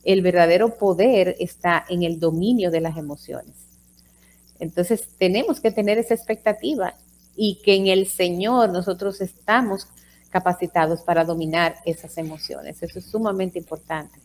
[0.04, 3.54] El verdadero poder está en el dominio de las emociones.
[4.58, 6.92] Entonces tenemos que tener esa expectativa
[7.34, 9.88] y que en el Señor nosotros estamos
[10.28, 12.82] capacitados para dominar esas emociones.
[12.82, 14.20] Eso es sumamente importante.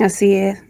[0.00, 0.67] Así es.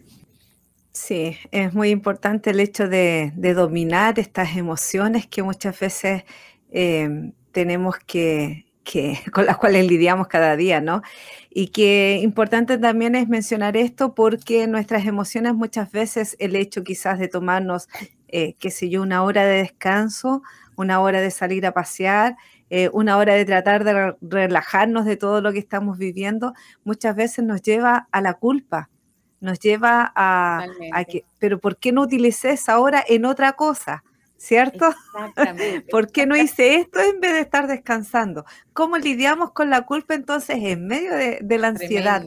[0.99, 6.25] Sí, es muy importante el hecho de, dominar estas emociones que muchas veces
[6.73, 8.67] em, tenemos que,
[9.33, 11.03] con las cuales lidiamos cada día, ¿no?
[11.51, 17.21] Y que importante también es mencionar esto porque nuestras emociones muchas veces, el hecho quizás
[17.21, 17.89] de tomarnos,
[18.27, 20.43] eh, qué sé yo, una hora de descanso,
[20.77, 22.37] una hora de salir a pasear,
[22.71, 27.45] eh, una hora de tratar de relajarnos de todo lo que estamos viviendo, muchas veces
[27.45, 28.91] nos lleva a la culpa
[29.40, 30.66] nos lleva a,
[31.09, 34.05] que, pero ¿por qué no utilicé esa hora en otra cosa?
[34.37, 34.94] ¿Cierto?
[35.16, 35.87] Exactamente.
[35.90, 38.44] ¿Por qué no hice esto en vez de estar descansando?
[38.72, 42.24] ¿Cómo lidiamos con la culpa entonces en medio de, la ansiedad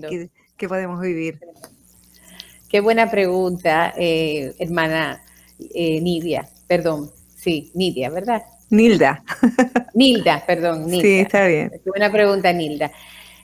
[0.58, 1.40] que, podemos vivir?
[2.70, 5.24] Qué buena pregunta, eh, hermana
[5.74, 6.48] eh, Nidia.
[6.68, 8.44] Perdón, sí, Nidia, ¿verdad?
[8.70, 9.24] Nilda.
[9.94, 10.86] Nilda, perdón.
[10.86, 11.02] Nilda.
[11.02, 11.70] Sí, está bien.
[11.70, 12.92] Qué buena pregunta, Nilda.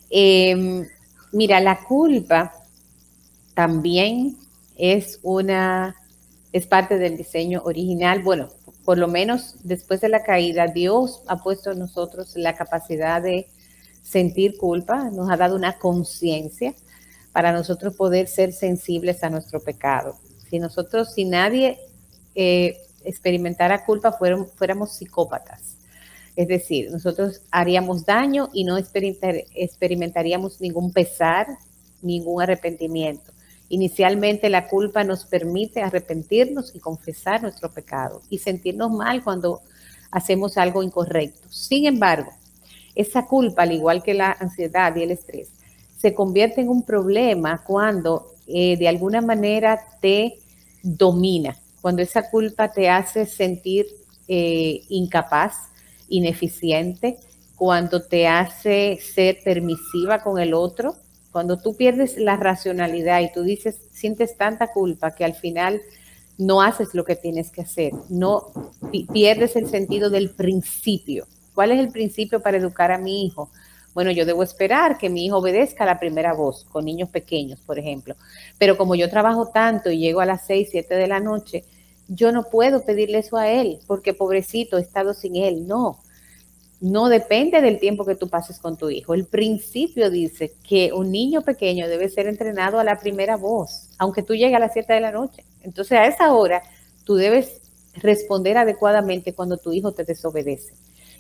[0.10, 0.86] Em,
[1.34, 2.54] mira, la culpa
[3.58, 4.38] también
[4.76, 5.96] es una,
[6.54, 8.22] es parte del diseño original.
[8.22, 8.50] Bueno,
[8.86, 13.48] por lo menos después de la caída, Dios ha puesto en nosotros la capacidad de
[14.04, 16.76] sentir culpa, nos ha dado una conciencia
[17.32, 20.20] para nosotros poder ser sensibles a nuestro pecado.
[20.48, 21.80] Si nosotros, si nadie
[22.36, 24.12] eh, experimentara culpa,
[24.56, 25.78] fuéramos psicópatas.
[26.36, 31.48] Es decir, nosotros haríamos daño y no experimentaríamos ningún pesar,
[32.04, 33.34] ningún arrepentimiento.
[33.70, 39.62] Inicialmente la culpa nos permite arrepentirnos y confesar nuestro pecado y sentirnos mal cuando
[40.12, 41.50] hacemos algo incorrecto.
[41.50, 42.32] Sin embargo,
[42.96, 45.50] esa culpa, al igual que la ansiedad y el estrés,
[45.98, 50.40] se convierte en un problema cuando eh, de alguna manera te
[50.82, 53.86] domina, cuando esa culpa te hace sentir
[54.28, 55.56] eh, incapaz,
[56.08, 57.18] ineficiente,
[57.56, 60.96] cuando te hace ser permisiva con el otro,
[61.38, 65.84] cuando tú pierdes la racionalidad y tú dices, sientes tanta culpa que al final
[66.40, 68.48] no haces lo que tienes que hacer, no
[69.14, 71.28] pierdes el sentido del principio.
[71.54, 73.52] ¿Cuál es el principio para educar a mi hijo?
[73.94, 77.78] Bueno, yo debo esperar que mi hijo obedezca la primera voz, con niños pequeños, por
[77.78, 78.16] ejemplo.
[78.58, 81.66] Pero como yo trabajo tanto y llego a las 6, 7 de la noche,
[82.08, 85.68] yo no puedo pedirle eso a él, porque pobrecito, he estado sin él.
[85.68, 86.00] No,
[86.80, 89.14] no depende del tiempo que tú pases con tu hijo.
[89.14, 94.24] El principio dice que un niño pequeño debe ser entrenado a la primera voz, aunque
[94.24, 95.44] tú llegues a las 7 de la noche.
[95.62, 96.62] Entonces a esa hora
[97.04, 97.62] tú debes
[97.96, 100.74] responder adecuadamente cuando tu hijo te desobedece.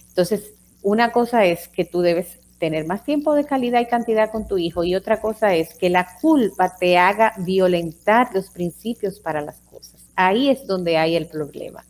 [0.10, 4.48] Entonces, una cosa es que tú debes tener más tiempo de calidad y cantidad con
[4.48, 9.42] tu hijo y otra cosa es que la culpa te haga violentar los principios para
[9.42, 10.02] las cosas.
[10.16, 11.86] Ahí es donde hay el problema.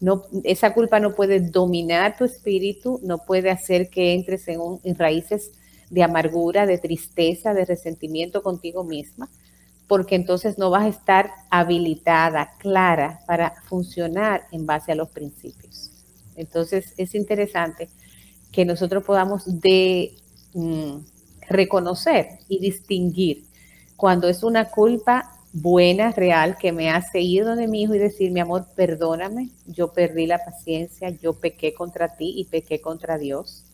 [0.00, 4.96] No, esa culpa no puede dominar tu espíritu, no puede hacer que entres en, en
[4.96, 5.52] raíces
[5.90, 9.28] de amargura, de tristeza, de resentimiento contigo misma,
[9.86, 15.90] porque entonces no vas a estar habilitada, clara para funcionar en base a los principios.
[16.36, 17.90] Entonces es interesante
[18.52, 20.14] que nosotros podamos de,
[20.54, 20.98] mm,
[21.50, 23.44] reconocer y distinguir
[23.96, 28.30] cuando es una culpa buena, real, que me hace ir donde mi hijo y decir,
[28.30, 33.64] mi amor, perdóname, yo perdí la paciencia, yo pequé contra ti y pequé contra Dios.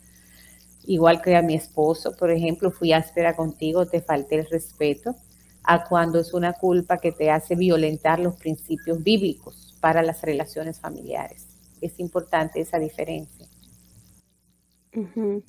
[0.87, 5.17] Igual que a mi esposo, por ejemplo, fui áspera contigo, te falté el respeto,
[5.65, 10.81] a cuando es una culpa que te hace violentar los principios bíblicos para las relaciones
[10.81, 11.49] familiares.
[11.81, 13.47] Es importante esa diferencia.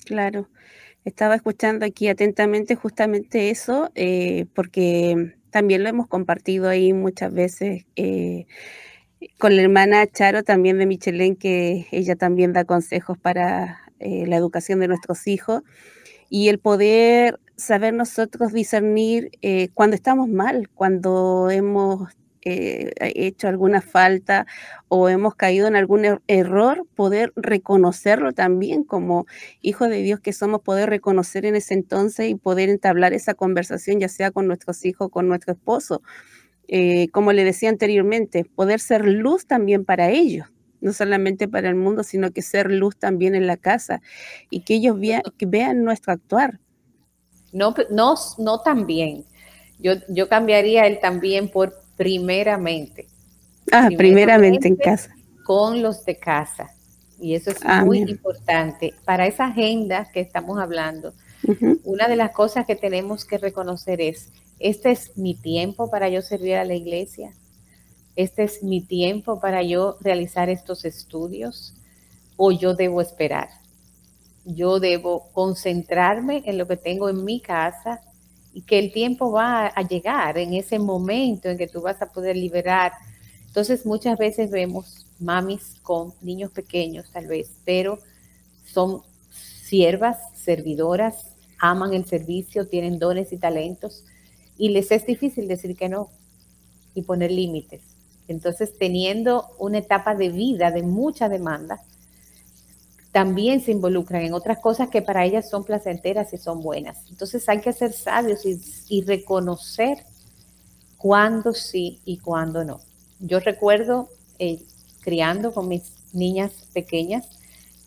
[0.04, 0.48] claro.
[1.04, 7.84] Estaba escuchando aquí atentamente justamente eso, eh, porque también lo hemos compartido ahí muchas veces
[7.96, 8.46] eh,
[9.38, 14.36] con la hermana Charo también de Michelén, que ella también da consejos para eh, la
[14.36, 15.62] educación de nuestros hijos
[16.30, 22.12] y el poder saber nosotros discernir eh, cuando estamos mal, cuando hemos
[22.48, 24.46] eh, hecho alguna falta
[24.88, 29.26] o hemos caído en algún er-, error, poder reconocerlo también como
[29.60, 34.00] hijo de Dios que somos, poder reconocer en ese entonces y poder entablar esa conversación,
[34.00, 36.02] ya sea con nuestros hijos, con nuestro esposo.
[36.68, 40.46] Eh, como le decía anteriormente, poder ser luz también para ellos,
[40.80, 44.00] no solamente para el mundo, sino que ser luz también en la casa
[44.48, 46.60] y que ellos vean, que vean nuestro actuar.
[47.52, 49.24] No, no, no también.
[49.78, 53.08] Yo, yo cambiaría el también por primeramente.
[53.70, 55.14] Ah, primeramente, en casa.
[55.44, 56.70] Con los de casa.
[57.20, 58.94] Y eso es muy importante.
[59.04, 61.12] Para esa agenda que estamos hablando,
[61.84, 64.30] una de las cosas que tenemos que reconocer es,
[64.60, 67.34] este es mi tiempo para yo servir a la iglesia.
[68.14, 71.74] Este es mi tiempo para yo realizar estos estudios
[72.36, 73.48] o yo debo esperar.
[74.44, 78.00] Yo debo concentrarme en lo que tengo en mi casa
[78.52, 82.12] y que el tiempo va a llegar en ese momento en que tú vas a
[82.12, 82.92] poder liberar.
[83.46, 87.98] Entonces muchas veces vemos mamis con niños pequeños tal vez, pero
[88.64, 94.04] son siervas, servidoras, aman el servicio, tienen dones y talentos
[94.56, 96.10] y les es difícil decir que no
[96.94, 97.82] y poner límites.
[98.26, 101.80] Entonces, teniendo una etapa de vida de mucha demanda,
[103.18, 106.98] también se involucran en otras cosas que para ellas son placenteras y son buenas.
[107.10, 110.04] Entonces hay que ser sabios y, reconocer
[110.98, 112.78] cuándo sí y cuándo no.
[113.18, 114.08] Yo recuerdo
[114.38, 114.62] eh,
[115.00, 117.28] criando con mis niñas pequeñas,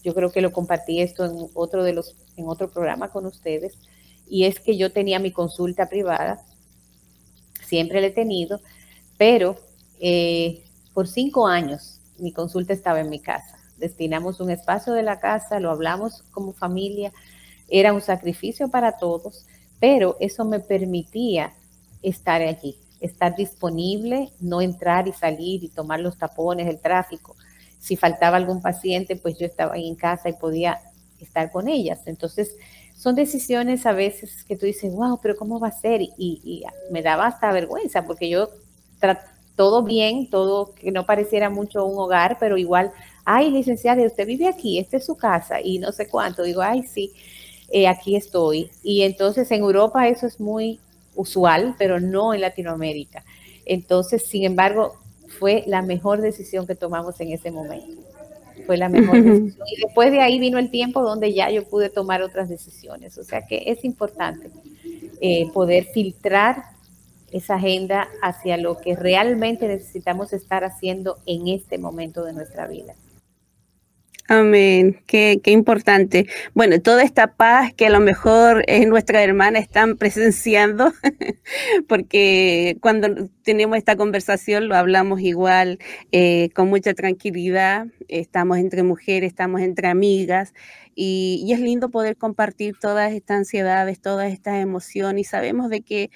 [0.03, 3.77] yo creo que lo compartí esto en otro de los, en otro programa con ustedes,
[4.29, 6.43] y es que yo tenía mi consulta privada,
[7.65, 8.59] siempre la he tenido,
[9.17, 9.55] pero
[10.01, 13.60] eh, por cinco años mi consulta estaba en mi casa.
[13.81, 17.11] Destinamos un espacio de la casa, lo hablamos como familia,
[17.67, 19.45] era un sacrificio para todos,
[19.79, 21.53] pero eso me permitía
[22.03, 27.35] estar allí, estar disponible, no entrar y salir y tomar los tapones, el tráfico.
[27.79, 30.79] Si faltaba algún paciente, pues yo estaba ahí en casa y podía
[31.19, 32.01] estar con ellas.
[32.05, 32.55] Entonces,
[32.95, 36.01] son decisiones a veces que tú dices, wow, pero ¿cómo va a ser?
[36.01, 38.49] Y, me daba hasta vergüenza porque yo
[39.55, 42.91] todo bien, todo que no pareciera mucho un hogar, pero igual,
[43.25, 46.43] ay, licenciada, usted vive aquí, esta es su casa y no sé cuánto.
[46.43, 47.13] Digo, ay, sí,
[47.69, 48.69] eh, aquí estoy.
[48.83, 50.79] Y entonces en Europa eso es muy
[51.15, 53.23] usual, pero no en Latinoamérica.
[53.65, 54.95] Entonces, sin embargo,
[55.39, 58.01] fue la mejor decisión que tomamos en ese momento.
[58.65, 59.67] Fue la mejor decisión.
[59.67, 63.17] Y después de ahí vino el tiempo donde ya yo pude tomar otras decisiones.
[63.17, 64.49] O sea que es importante
[65.21, 66.63] eh, poder filtrar
[67.31, 72.93] esa agenda hacia lo que realmente necesitamos estar haciendo en este momento de nuestra vida.
[74.27, 76.27] Amén, qué, importante.
[76.53, 80.93] Bueno, toda esta paz que a lo mejor eh, nuestras hermanas están presenciando,
[81.87, 85.79] porque cuando tenemos esta conversación lo hablamos igual,
[86.11, 90.53] eh, con mucha tranquilidad, estamos entre mujeres, estamos entre amigas,
[90.95, 95.81] y, y, es lindo poder compartir todas estas ansiedades, todas estas emociones, y sabemos de
[95.81, 96.09] que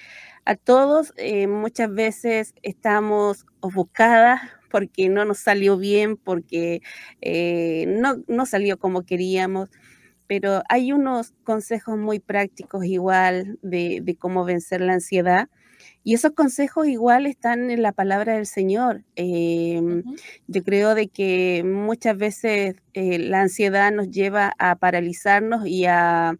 [0.46, 4.40] a todos eh, muchas veces estamos ofuscadas
[4.70, 6.82] porque no nos salió bien, porque
[7.20, 9.70] eh, no, no salió como queríamos.
[10.26, 15.48] Pero hay unos consejos muy prácticos igual de, cómo vencer la ansiedad.
[16.02, 19.04] Y esos consejos igual están en la palabra del Señor.
[19.16, 20.02] Em,
[20.46, 26.36] yo creo de que muchas veces eh, la ansiedad nos lleva a paralizarnos y a,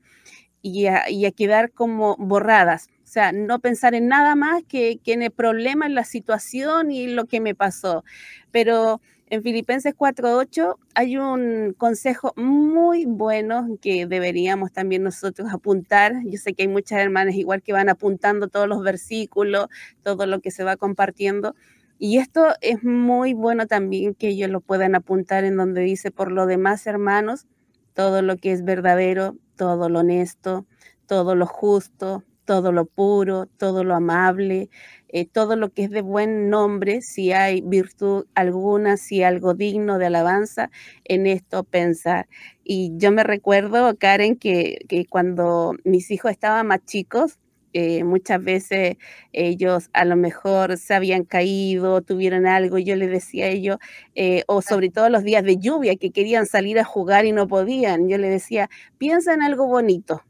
[0.62, 4.99] y a, y a quedar como borradas o sea, no pensar en nada más que,
[5.07, 8.03] en el problema, en la situación y lo que me pasó.
[8.51, 16.15] Pero en Filipenses 4.8 hay un consejo muy bueno que deberíamos también nosotros apuntar.
[16.25, 19.69] Yo sé que hay muchas hermanas igual que van apuntando todos los versículos,
[20.03, 21.55] todo lo que se va compartiendo.
[22.01, 26.33] Y esto es muy bueno también que ellos lo puedan apuntar en donde dice, por
[26.33, 27.47] lo demás, hermanos,
[27.95, 30.67] todo lo que es verdadero, todo lo honesto,
[31.07, 34.70] todo lo justo, todo lo puro, todo lo amable,
[35.09, 39.99] eh, todo lo que es de buen nombre, si hay virtud alguna, si algo digno
[39.99, 40.70] de alabanza,
[41.05, 42.28] en esto pensar.
[42.64, 44.78] Y yo me recuerdo, Karen, que,
[45.11, 47.38] cuando mis hijos estaban más chicos,
[47.72, 48.97] eh, muchas veces
[49.32, 53.76] ellos a lo mejor se habían caído, tuvieron algo, yo les decía a ellos,
[54.14, 57.47] eh, o sobre todo los días de lluvia que querían salir a jugar y no
[57.49, 60.22] podían, yo les decía, piensa en algo bonito,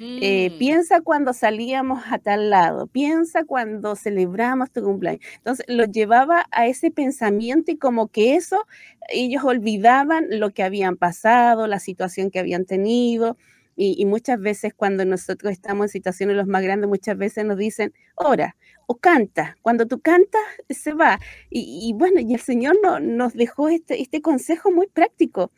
[0.00, 0.58] eh, mm.
[0.58, 5.22] piensa cuando salíamos a tal lado, piensa cuando celebramos tu cumpleaños.
[5.36, 8.66] Entonces lo llevaba a ese pensamiento y como que eso,
[9.08, 13.36] ellos olvidaban lo que habían pasado, la situación que habían tenido.
[13.76, 17.92] Y, muchas veces cuando nosotros estamos en situaciones los más grandes, muchas veces nos dicen,
[18.14, 19.56] ora o canta.
[19.62, 21.18] Cuando tú cantas, se va.
[21.50, 25.50] Y, bueno, y el Señor no, nos dejó este, este consejo muy práctico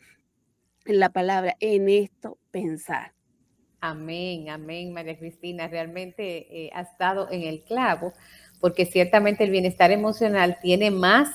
[0.85, 3.16] en la palabra, en esto pensar.
[3.79, 5.67] Amén, amén, María Cristina.
[5.67, 8.13] Realmente eh, ha estado en el clavo,
[8.59, 11.29] porque ciertamente el bienestar emocional tiene más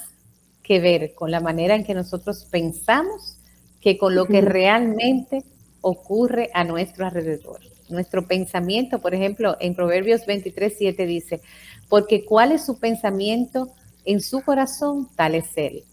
[0.63, 3.39] que ver con la manera en que nosotros pensamos
[3.81, 5.45] que con lo que realmente
[5.81, 7.61] ocurre a nuestro alrededor.
[7.89, 11.41] Nuestro pensamiento, por ejemplo, en Proverbios 23, 7 dice,
[11.89, 13.71] porque cuál es su pensamiento
[14.05, 15.85] en su corazón, tal es él.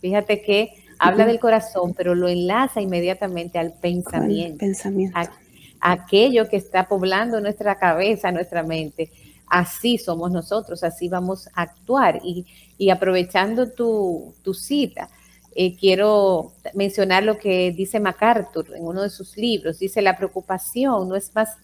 [0.00, 4.58] Fíjate que habla del corazón, pero lo enlaza inmediatamente al pensamiento.
[4.58, 5.18] pensamiento
[5.80, 9.10] aquello que está poblando nuestra cabeza, nuestra mente.
[9.46, 12.20] Así somos nosotros, así vamos a actuar.
[12.24, 15.08] Y, aprovechando tu, cita,
[15.54, 19.78] eh, quiero mencionar lo que dice MacArthur en uno de sus libros.
[19.78, 21.56] Dice, la preocupación no es más,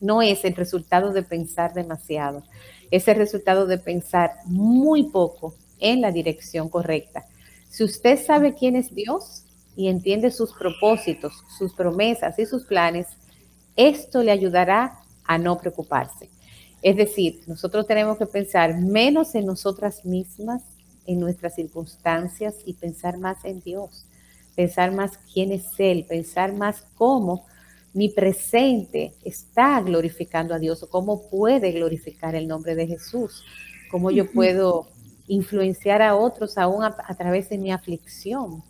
[0.00, 2.42] no es el resultado de pensar demasiado,
[2.90, 7.24] es el resultado de pensar muy poco en la dirección correcta.
[7.68, 9.44] Si usted sabe quién es Dios
[9.76, 13.06] y entiende sus propósitos, sus promesas y sus planes,
[13.78, 16.28] esto le ayudará a no preocuparse.
[16.82, 20.62] Es decir, nosotros tenemos que pensar menos en nosotras mismas,
[21.06, 24.04] en nuestras circunstancias y pensar más en Dios,
[24.54, 27.46] pensar más quién es Él, pensar más cómo
[27.94, 33.44] mi presente está glorificando a Dios o cómo puede glorificar el nombre de Jesús.
[33.90, 34.88] cómo yo puedo
[35.28, 38.62] influenciar a otros aún a, a través de mi aflicción.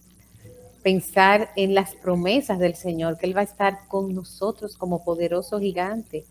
[0.83, 5.59] Pensar en las promesas del Señor, que Él va a estar con nosotros como poderoso
[5.59, 6.25] gigante,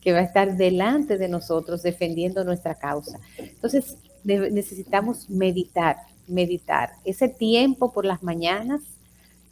[0.00, 3.20] que va a estar delante de nosotros defendiendo nuestra causa.
[3.38, 5.96] Entonces, necesitamos meditar,
[6.26, 6.90] meditar.
[7.04, 8.82] Ese tiempo por las mañanas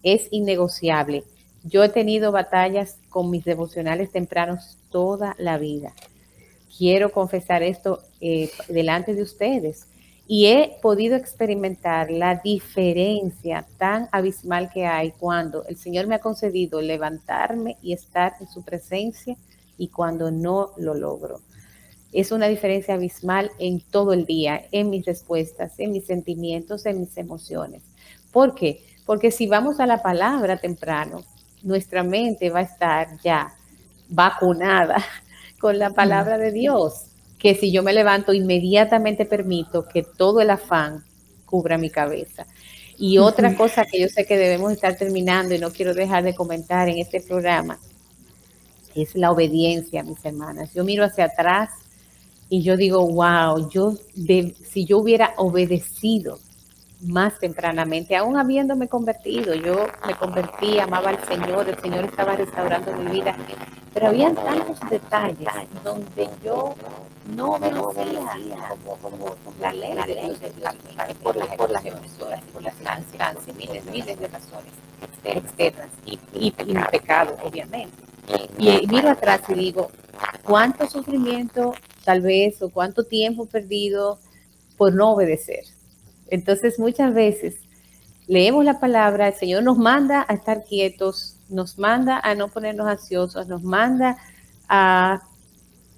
[0.03, 1.25] es innegociable.
[1.63, 5.93] Yo he tenido batallas con mis devocionales tempranos toda la vida.
[6.77, 9.87] Quiero confesar esto eh, delante de ustedes
[10.33, 16.21] y he podido experimentar la diferencia tan abismal que hay cuando el Señor me ha
[16.21, 19.37] concedido levantarme y estar en su presencia
[19.77, 21.41] y cuando no lo logro.
[22.13, 27.01] Es una diferencia abismal en todo el día, en mis respuestas, en mis sentimientos, en
[27.01, 27.83] mis emociones.
[28.31, 28.85] ¿Por qué?
[29.07, 31.25] Porque si vamos a la palabra temprano,
[31.65, 33.53] nuestra mente va a estar ya
[34.09, 34.99] vacunada
[35.59, 37.10] con la palabra de Dios,
[37.41, 41.03] que si yo me levanto inmediatamente permito que todo el afán
[41.47, 42.47] cubra mi cabeza.
[42.99, 46.35] Y otra cosa que yo sé que debemos estar terminando y no quiero dejar de
[46.35, 47.79] comentar en este programa
[48.95, 50.75] es la obediencia, mis hermanas.
[50.75, 51.71] Yo miro hacia atrás
[52.51, 53.95] y yo digo, wow, yo
[54.71, 56.39] si yo hubiera obedecido
[57.03, 62.93] más tempranamente, aún habiéndome convertido, yo me convertí, amaba al Señor, el Señor estaba restaurando
[62.93, 63.37] mi vida,
[63.95, 65.49] pero había tantos detalles
[65.83, 66.75] donde yo
[67.35, 70.39] no obedecía como, como, la ley de Dios,
[71.23, 74.73] por, las, por las emociones, por las ansias, miles, miles de razones
[75.25, 77.95] externas y, y, y mi pecado, obviamente.
[78.59, 79.91] Y miro atrás y digo,
[80.45, 81.75] ¿cuánto sufrimiento
[82.05, 84.19] tal vez o cuánto tiempo perdido
[84.77, 85.65] por no obedecer?
[86.31, 87.57] Entonces muchas veces
[88.27, 92.87] leemos la palabra, el Señor nos manda a estar quietos, nos manda a no ponernos
[92.87, 94.17] ansiosos, nos manda
[94.69, 95.23] a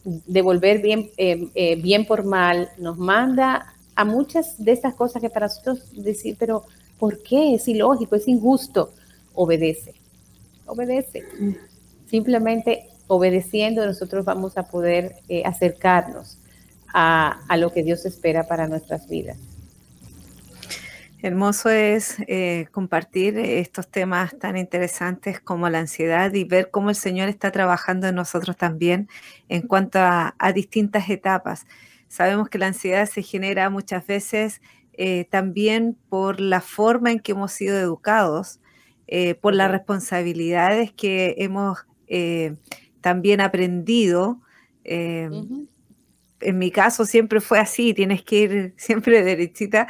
[0.04, 5.28] devolver bien, eh, eh, bien por mal, nos manda a muchas de estas cosas que
[5.28, 6.64] para nosotros decir, pero
[6.98, 7.54] ¿por qué?
[7.54, 8.92] Es ilógico, es injusto.
[9.34, 9.94] Obedece,
[10.66, 11.24] obedece.
[12.06, 16.38] Simplemente obedeciendo nosotros vamos a poder eh, acercarnos
[16.94, 19.36] a, a lo que Dios espera para nuestras vidas.
[21.22, 26.96] Hermoso es eh, compartir estos temas tan interesantes como la ansiedad y ver cómo el
[26.96, 29.08] Señor está trabajando en nosotros también
[29.48, 31.64] en cuanto a, distintas etapas.
[32.08, 34.60] Sabemos que la ansiedad se genera muchas veces
[34.94, 38.58] eh, también por la forma en que hemos sido educados,
[39.06, 41.86] eh, por las responsabilidades que hemos
[43.00, 44.40] también aprendido.
[44.82, 45.68] En
[46.40, 49.86] mi caso siempre fue así, tienes que ir siempre derechita.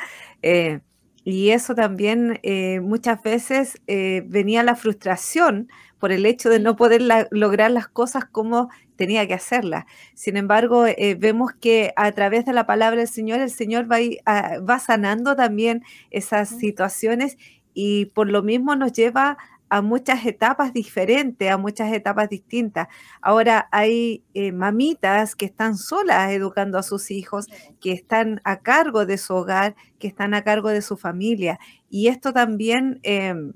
[1.24, 5.68] Y eso también eh, muchas veces eh, venía la frustración
[5.98, 7.00] por el hecho de no poder
[7.30, 9.84] lograr las cosas como tenía que hacerlas.
[10.14, 13.98] Sin embargo, eh, vemos que a través de la palabra del Señor, el Señor va,
[14.26, 17.38] ah, va sanando también esas situaciones
[17.74, 19.36] y por lo mismo nos lleva a
[19.80, 22.88] muchas etapas diferentes, a muchas etapas distintas.
[23.22, 27.46] Ahora hay eh, mamitas que están solas educando a sus hijos,
[27.80, 31.58] que están a cargo de su hogar, que están a cargo de su familia.
[31.88, 33.54] Y esto también em,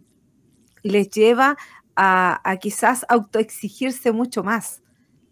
[0.82, 1.56] les lleva
[1.96, 4.82] a, quizás autoexigirse mucho más,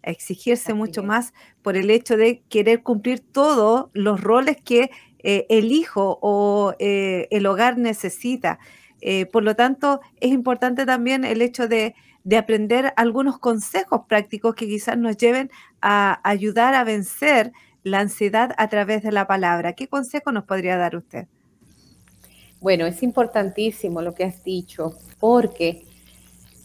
[0.03, 5.45] a exigirse mucho más por el hecho de querer cumplir todos los roles que eh,
[5.49, 8.59] el hijo o eh, el hogar necesita.
[9.07, 11.93] Eh, por lo tanto, es importante también el hecho de,
[12.35, 17.51] aprender algunos consejos prácticos que quizás nos lleven a ayudar a vencer
[17.83, 19.73] la ansiedad a través de la palabra.
[19.73, 21.27] ¿Qué consejo nos podría dar usted?
[22.59, 25.85] Bueno, es importantísimo lo que has dicho, porque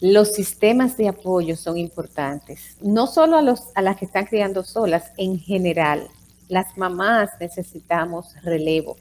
[0.01, 4.65] los sistemas de apoyo son importantes, no solo a, los, a las que están criando
[4.65, 6.09] solas, en general.
[6.49, 8.97] Las mamás necesitamos relevo,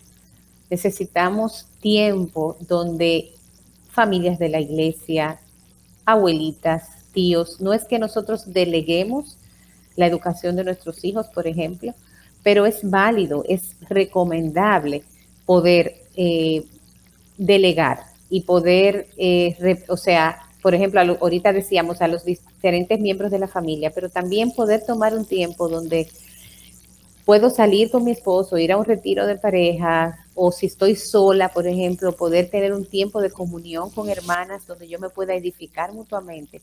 [0.69, 3.31] necesitamos tiempo donde
[3.91, 5.39] familias de la iglesia,
[6.05, 9.37] abuelitas, tíos, no es que nosotros deleguemos
[9.95, 11.93] la educación de nuestros hijos, por ejemplo,
[12.43, 15.03] pero es válido, es recomendable
[15.45, 16.63] poder eh,
[17.37, 23.39] delegar y poder, eh, o sea, por ejemplo, ahorita decíamos a los diferentes miembros de
[23.39, 26.07] la familia, pero también poder tomar un tiempo donde
[27.29, 31.49] puedo salir con mi esposo, ir a un retiro de pareja, o si estoy sola,
[31.49, 35.93] por ejemplo, poder tener un tiempo de comunión con hermanas donde yo me pueda edificar
[35.93, 36.59] mutuamente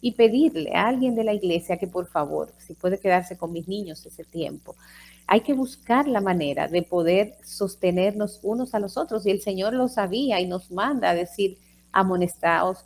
[0.00, 3.66] y pedirle a alguien de la iglesia que por favor, si puede quedarse con mis
[3.66, 4.76] niños ese tiempo.
[5.26, 9.74] Hay que buscar la manera de poder sostenernos unos a los otros y el Señor
[9.74, 11.58] lo sabía y nos manda a decir,
[11.90, 12.84] amonestaos,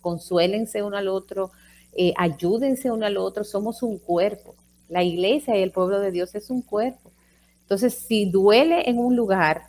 [0.00, 1.50] consuélense uno al otro,
[1.92, 4.54] eh, ayúdense uno al otro, somos un cuerpo.
[4.88, 7.12] La iglesia y el pueblo de Dios es un cuerpo.
[7.62, 9.62] Entonces, si duele en un lugar,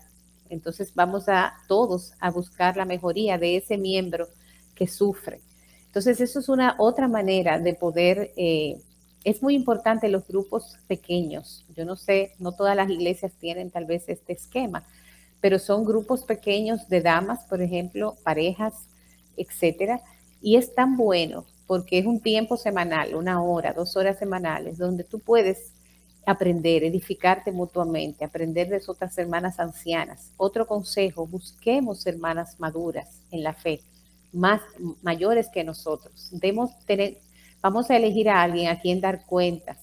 [0.49, 4.27] entonces vamos a todos a buscar la mejoría de ese miembro
[4.75, 5.41] que sufre.
[5.87, 8.81] Entonces, eso es una otra manera de poder, eh,
[9.23, 11.65] es muy importante los grupos pequeños.
[11.75, 14.85] Yo no sé, no todas las iglesias tienen tal vez este esquema,
[15.39, 18.73] pero son grupos pequeños de damas, por ejemplo, parejas,
[19.37, 20.01] etcétera.
[20.41, 25.03] Y es tan bueno porque es un tiempo semanal, una hora, dos horas semanales, donde
[25.03, 25.73] tú puedes
[26.25, 30.31] aprender, edificarte mutuamente, aprender de otras hermanas ancianas.
[30.37, 33.81] Otro consejo, busquemos hermanas maduras en la fe,
[34.33, 34.61] más
[35.01, 36.31] mayores que nosotros.
[36.85, 37.17] Tener,
[37.61, 39.77] vamos a elegir a alguien a quien dar cuentas.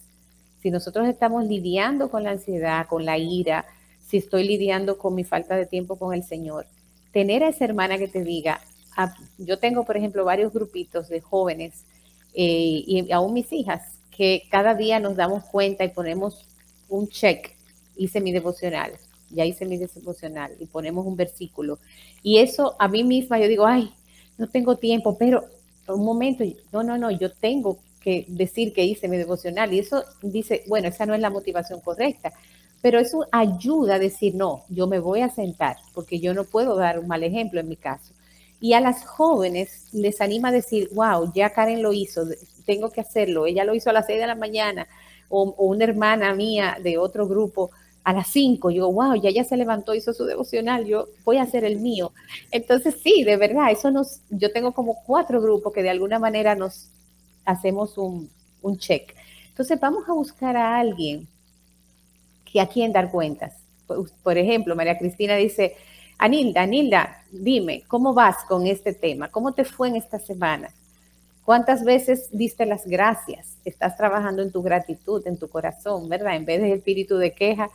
[0.61, 3.65] Si nosotros estamos lidiando con la ansiedad, con la ira,
[4.07, 6.67] si estoy lidiando con mi falta de tiempo con el Señor,
[7.13, 8.61] tener a esa hermana que te diga,
[8.97, 11.85] ah, yo tengo, por ejemplo, varios grupitos de jóvenes
[12.35, 16.47] eh, y aún mis hijas que cada día nos damos cuenta y ponemos
[16.89, 17.51] un check,
[17.97, 18.93] hice mi devocional,
[19.31, 21.79] ya hice mi devocional y ponemos un versículo.
[22.23, 23.93] Y eso a mí misma yo digo, ay,
[24.39, 25.45] no tengo tiempo, pero
[25.89, 29.73] un momento, no, no, no, yo tengo que decir que hice mi devocional.
[29.73, 32.33] Y eso dice, bueno, esa no es la motivación correcta,
[32.81, 36.77] pero eso ayuda a decir, no, yo me voy a sentar, porque yo no puedo
[36.77, 38.13] dar un mal ejemplo en mi caso.
[38.63, 42.23] Y a las jóvenes les anima a decir, wow, ya Karen lo hizo,
[42.65, 43.45] tengo que hacerlo.
[43.45, 44.87] Ella lo hizo a las 6 de la mañana
[45.29, 47.73] o, una hermana mía de otro grupo
[48.05, 48.71] a las 5.
[48.71, 52.13] Yo, wow, ya ya se levantó, hizo su devocional, yo voy a hacer el mío.
[52.53, 56.55] Entonces, sí, de verdad, eso nos, yo tengo como cuatro grupos que de alguna manera
[56.55, 56.89] nos
[57.45, 58.31] hacemos un,
[58.63, 59.13] un check.
[59.49, 61.27] Entonces, vamos a buscar a alguien
[62.45, 63.55] que a quien dar cuentas.
[63.89, 65.75] Por, por ejemplo, María Cristina dice,
[66.19, 69.29] Anilda, Anilda, dime, ¿cómo vas con este tema?
[69.31, 70.73] ¿Cómo te fue en esta semana?
[71.45, 73.59] ¿Cuántas veces diste las gracias?
[73.65, 76.37] Estás trabajando en tu gratitud, en tu corazón, ¿verdad?
[76.37, 77.71] En vez del espíritu de queja,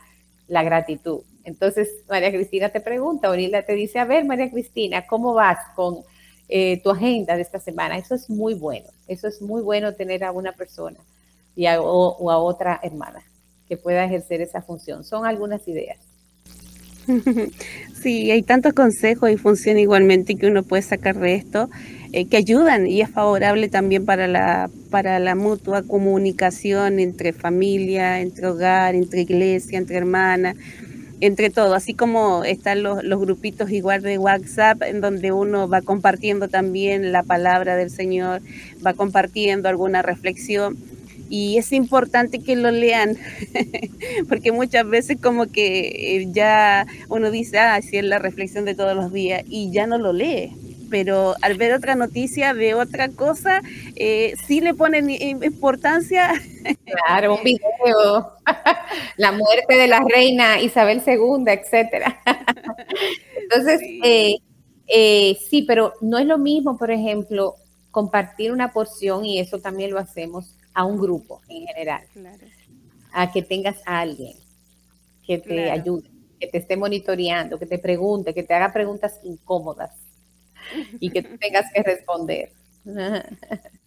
[0.46, 1.20] la gratitud.
[1.44, 5.98] Entonces, María Cristina te pregunta, Orila te dice, a ver, María Cristina, ¿cómo vas con
[6.48, 7.98] eh, tu agenda de esta semana?
[7.98, 8.88] Eso es muy bueno.
[9.06, 10.98] Eso es muy bueno tener a una persona
[11.54, 13.22] y o a otra hermana
[13.68, 15.04] que pueda ejercer esa función.
[15.04, 15.98] Son algunas ideas.
[18.02, 21.68] Sí, hay tantos consejos y funciones igualmente que uno puede sacar de esto
[22.12, 28.20] eh, que ayudan y es favorable también para la, para la mutua comunicación entre familia,
[28.20, 30.56] entre hogar, entre iglesia, entre hermanas,
[31.20, 35.82] entre todo, así como están los, los grupitos igual de WhatsApp en donde uno va
[35.82, 38.42] compartiendo también la palabra del Señor,
[38.86, 40.76] va compartiendo alguna reflexión
[41.28, 43.16] y es importante que lo lean,
[44.28, 48.74] porque muchas veces como que eh, ya uno dice, ah, sí es la reflexión de
[48.74, 50.52] todos los días y ya no lo lee.
[50.90, 53.60] Pero al ver otra noticia de otra cosa,
[53.94, 56.32] eh, sí le ponen importancia.
[56.86, 58.32] Claro, un video,
[59.18, 62.18] la muerte de la reina Isabel II, etcétera.
[63.42, 64.36] Entonces, eh,
[64.88, 67.56] eh, sí, pero no es lo mismo, por ejemplo,
[67.90, 72.02] compartir una porción, y eso también lo hacemos, a un grupo en general.
[73.12, 74.36] A que tengas a alguien
[75.26, 76.08] que te ayude,
[76.40, 79.90] que te esté monitoreando, que te pregunte, que te haga preguntas incómodas
[81.00, 82.52] y que tengas que responder.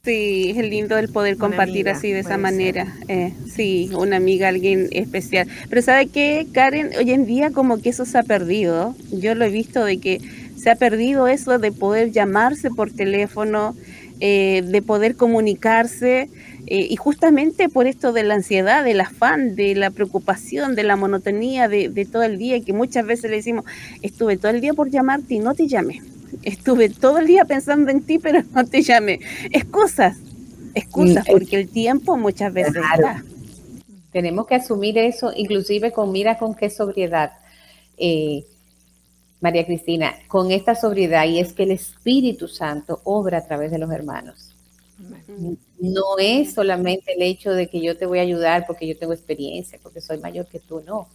[0.04, 2.96] Sí, es lindo el poder compartir así de esa manera.
[3.08, 5.48] Eh, sí, una amiga, alguien especial.
[5.70, 6.92] Pero ¿sabe qué, Karen?
[6.98, 8.96] Hoy en día como que eso se ha perdido.
[9.12, 10.20] Yo lo he visto de que
[10.58, 13.76] se ha perdido eso de poder llamarse por teléfono,
[14.20, 16.30] eh, de poder comunicarse.
[16.74, 20.96] Eh, y justamente por esto de la ansiedad, del afán, de la preocupación, de la
[20.96, 23.66] monotonía de, todo el día, que muchas veces le decimos,
[24.02, 26.02] estuve todo el día por llamarte y no te llamé.
[26.44, 29.20] Estuve todo el día pensando en ti, pero no te llamé.
[29.52, 30.16] Excusas,
[30.74, 32.82] excusas, porque el tiempo muchas veces
[34.14, 37.34] Tenemos que asumir eso, inclusive con mira con qué sobriedad.
[37.98, 38.46] Eh,
[39.42, 43.78] María Cristina, con esta sobriedad, y es que el Espíritu Santo obra a través de
[43.78, 44.51] los hermanos.
[45.80, 49.14] No es solamente el hecho de que yo te voy a ayudar porque yo tengo
[49.14, 51.08] experiencia, porque soy mayor que tú, no.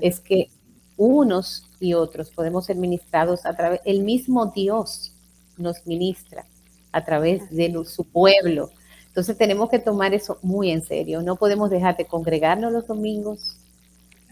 [0.00, 0.50] Es que
[0.96, 5.12] unos y otros podemos ser ministrados a través, el mismo Dios
[5.56, 6.44] nos ministra
[6.92, 8.70] a través de su pueblo.
[9.06, 11.22] Entonces tenemos que tomar eso muy en serio.
[11.22, 13.58] No podemos dejar de congregarnos los domingos.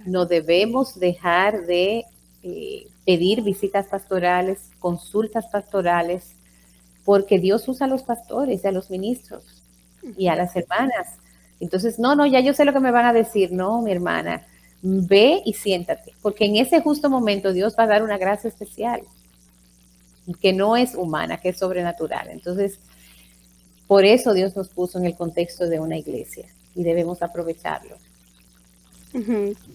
[0.06, 2.04] No debemos dejar de
[2.42, 6.36] eh, pedir visitas pastorales, consultas pastorales,
[7.10, 9.42] porque Dios usa a los pastores y a los ministros
[10.16, 11.08] y a las hermanas.
[11.58, 13.50] Entonces, no, no, ya yo sé lo que me van a decir.
[13.50, 14.46] No, mi hermana,
[14.80, 19.00] ve y siéntate, porque en ese justo momento Dios va a dar una gracia especial,
[20.40, 22.28] que no es humana, que es sobrenatural.
[22.28, 22.78] Entonces,
[23.88, 26.46] por eso Dios nos puso en el contexto de una iglesia
[26.76, 27.96] y debemos aprovecharlo.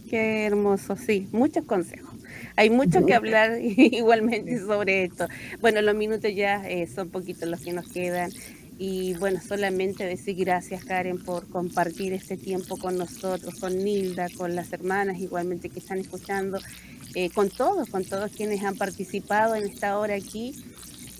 [0.09, 2.14] Qué hermoso, sí, muchos consejos.
[2.55, 5.27] Hay mucho que hablar igualmente sobre esto.
[5.61, 8.31] Bueno, los minutos ya eh, son poquitos los que nos quedan.
[8.77, 14.53] Y bueno, solamente decir gracias Karen por compartir este tiempo con nosotros, con Nilda, con
[14.53, 16.59] las hermanas igualmente que están escuchando,
[17.13, 20.53] eh, con todos, con todos quienes han participado en esta hora aquí.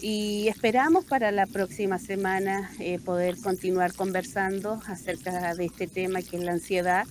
[0.01, 6.35] Y esperamos para la próxima semana eh, poder continuar conversando acerca de este tema que
[6.35, 7.05] es la ansiedad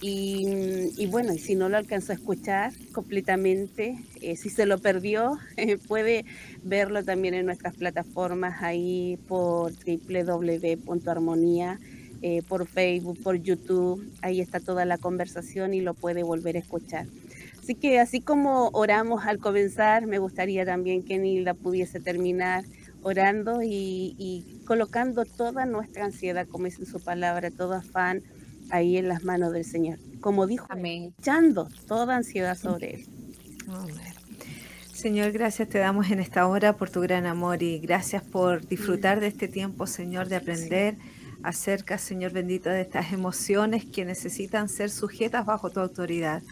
[0.00, 5.38] y, bueno, y si no lo alcanzó a escuchar completamente, eh, si se lo perdió,
[5.88, 6.24] puede
[6.62, 11.80] verlo también en nuestras plataformas ahí por www.armonía,
[12.22, 14.08] eh, por Facebook, por YouTube.
[14.22, 17.06] Ahí está toda la conversación y lo puede volver a escuchar.
[17.60, 22.64] Así que así como oramos al comenzar, me gustaría también que Nilda pudiese terminar
[23.02, 28.22] orando y, colocando toda nuestra ansiedad, como dice su palabra, todo afán
[28.70, 29.98] ahí en las manos del Señor.
[30.20, 33.06] Como dijo, echando toda ansiedad sobre Él.
[34.92, 39.20] Señor, gracias te damos en esta hora por tu gran amor y gracias por disfrutar
[39.20, 40.96] de este tiempo, Señor, de aprender
[41.42, 46.42] acerca, Señor bendito, de estas emociones que necesitan ser sujetas bajo tu autoridad.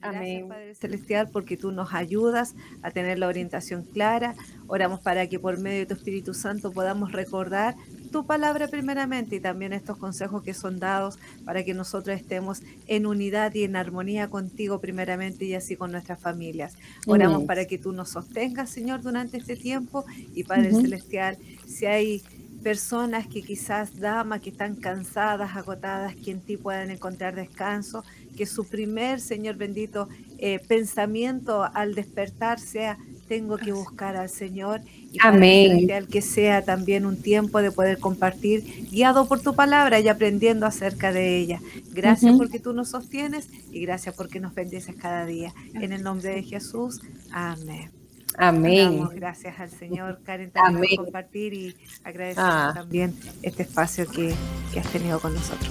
[0.00, 0.48] Amén.
[0.48, 4.34] Padre Celestial, porque tú nos ayudas a tener la orientación clara.
[4.68, 7.74] Oramos para que por medio de tu Espíritu Santo podamos recordar
[8.16, 13.04] tu palabra primeramente y también estos consejos que son dados para que nosotros estemos en
[13.04, 16.78] unidad y en armonía contigo primeramente y así con nuestras familias.
[17.06, 20.06] Oramos para que tú nos sostengas, Señor, durante este tiempo.
[20.34, 21.36] Y Padre Celestial,
[21.66, 22.22] si hay
[22.62, 28.02] personas que quizás, damas, que están cansadas, agotadas, que en ti puedan encontrar descanso,
[28.34, 30.08] que su primer, Señor bendito,
[30.38, 32.96] eh, pensamiento al despertar sea,
[33.26, 34.80] tengo que buscar al Señor.
[35.12, 35.86] Y Amén.
[36.10, 41.12] que sea también un tiempo de poder compartir, guiado por tu palabra y aprendiendo acerca
[41.12, 41.60] de ella.
[41.92, 45.54] Gracias porque tú nos sostienes y gracias porque nos bendices cada día.
[45.74, 47.00] En el nombre de Jesús,
[47.30, 47.90] amén.
[48.38, 48.98] Amén.
[48.98, 52.72] Damos gracias al Señor, Karen, también por compartir y agradecer ah.
[52.74, 54.34] también este espacio que,
[54.78, 55.70] has tenido con nosotros.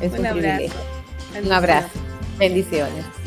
[0.00, 0.74] un, abrazo.
[1.42, 1.88] Un abrazo.
[2.38, 3.23] Bendiciones.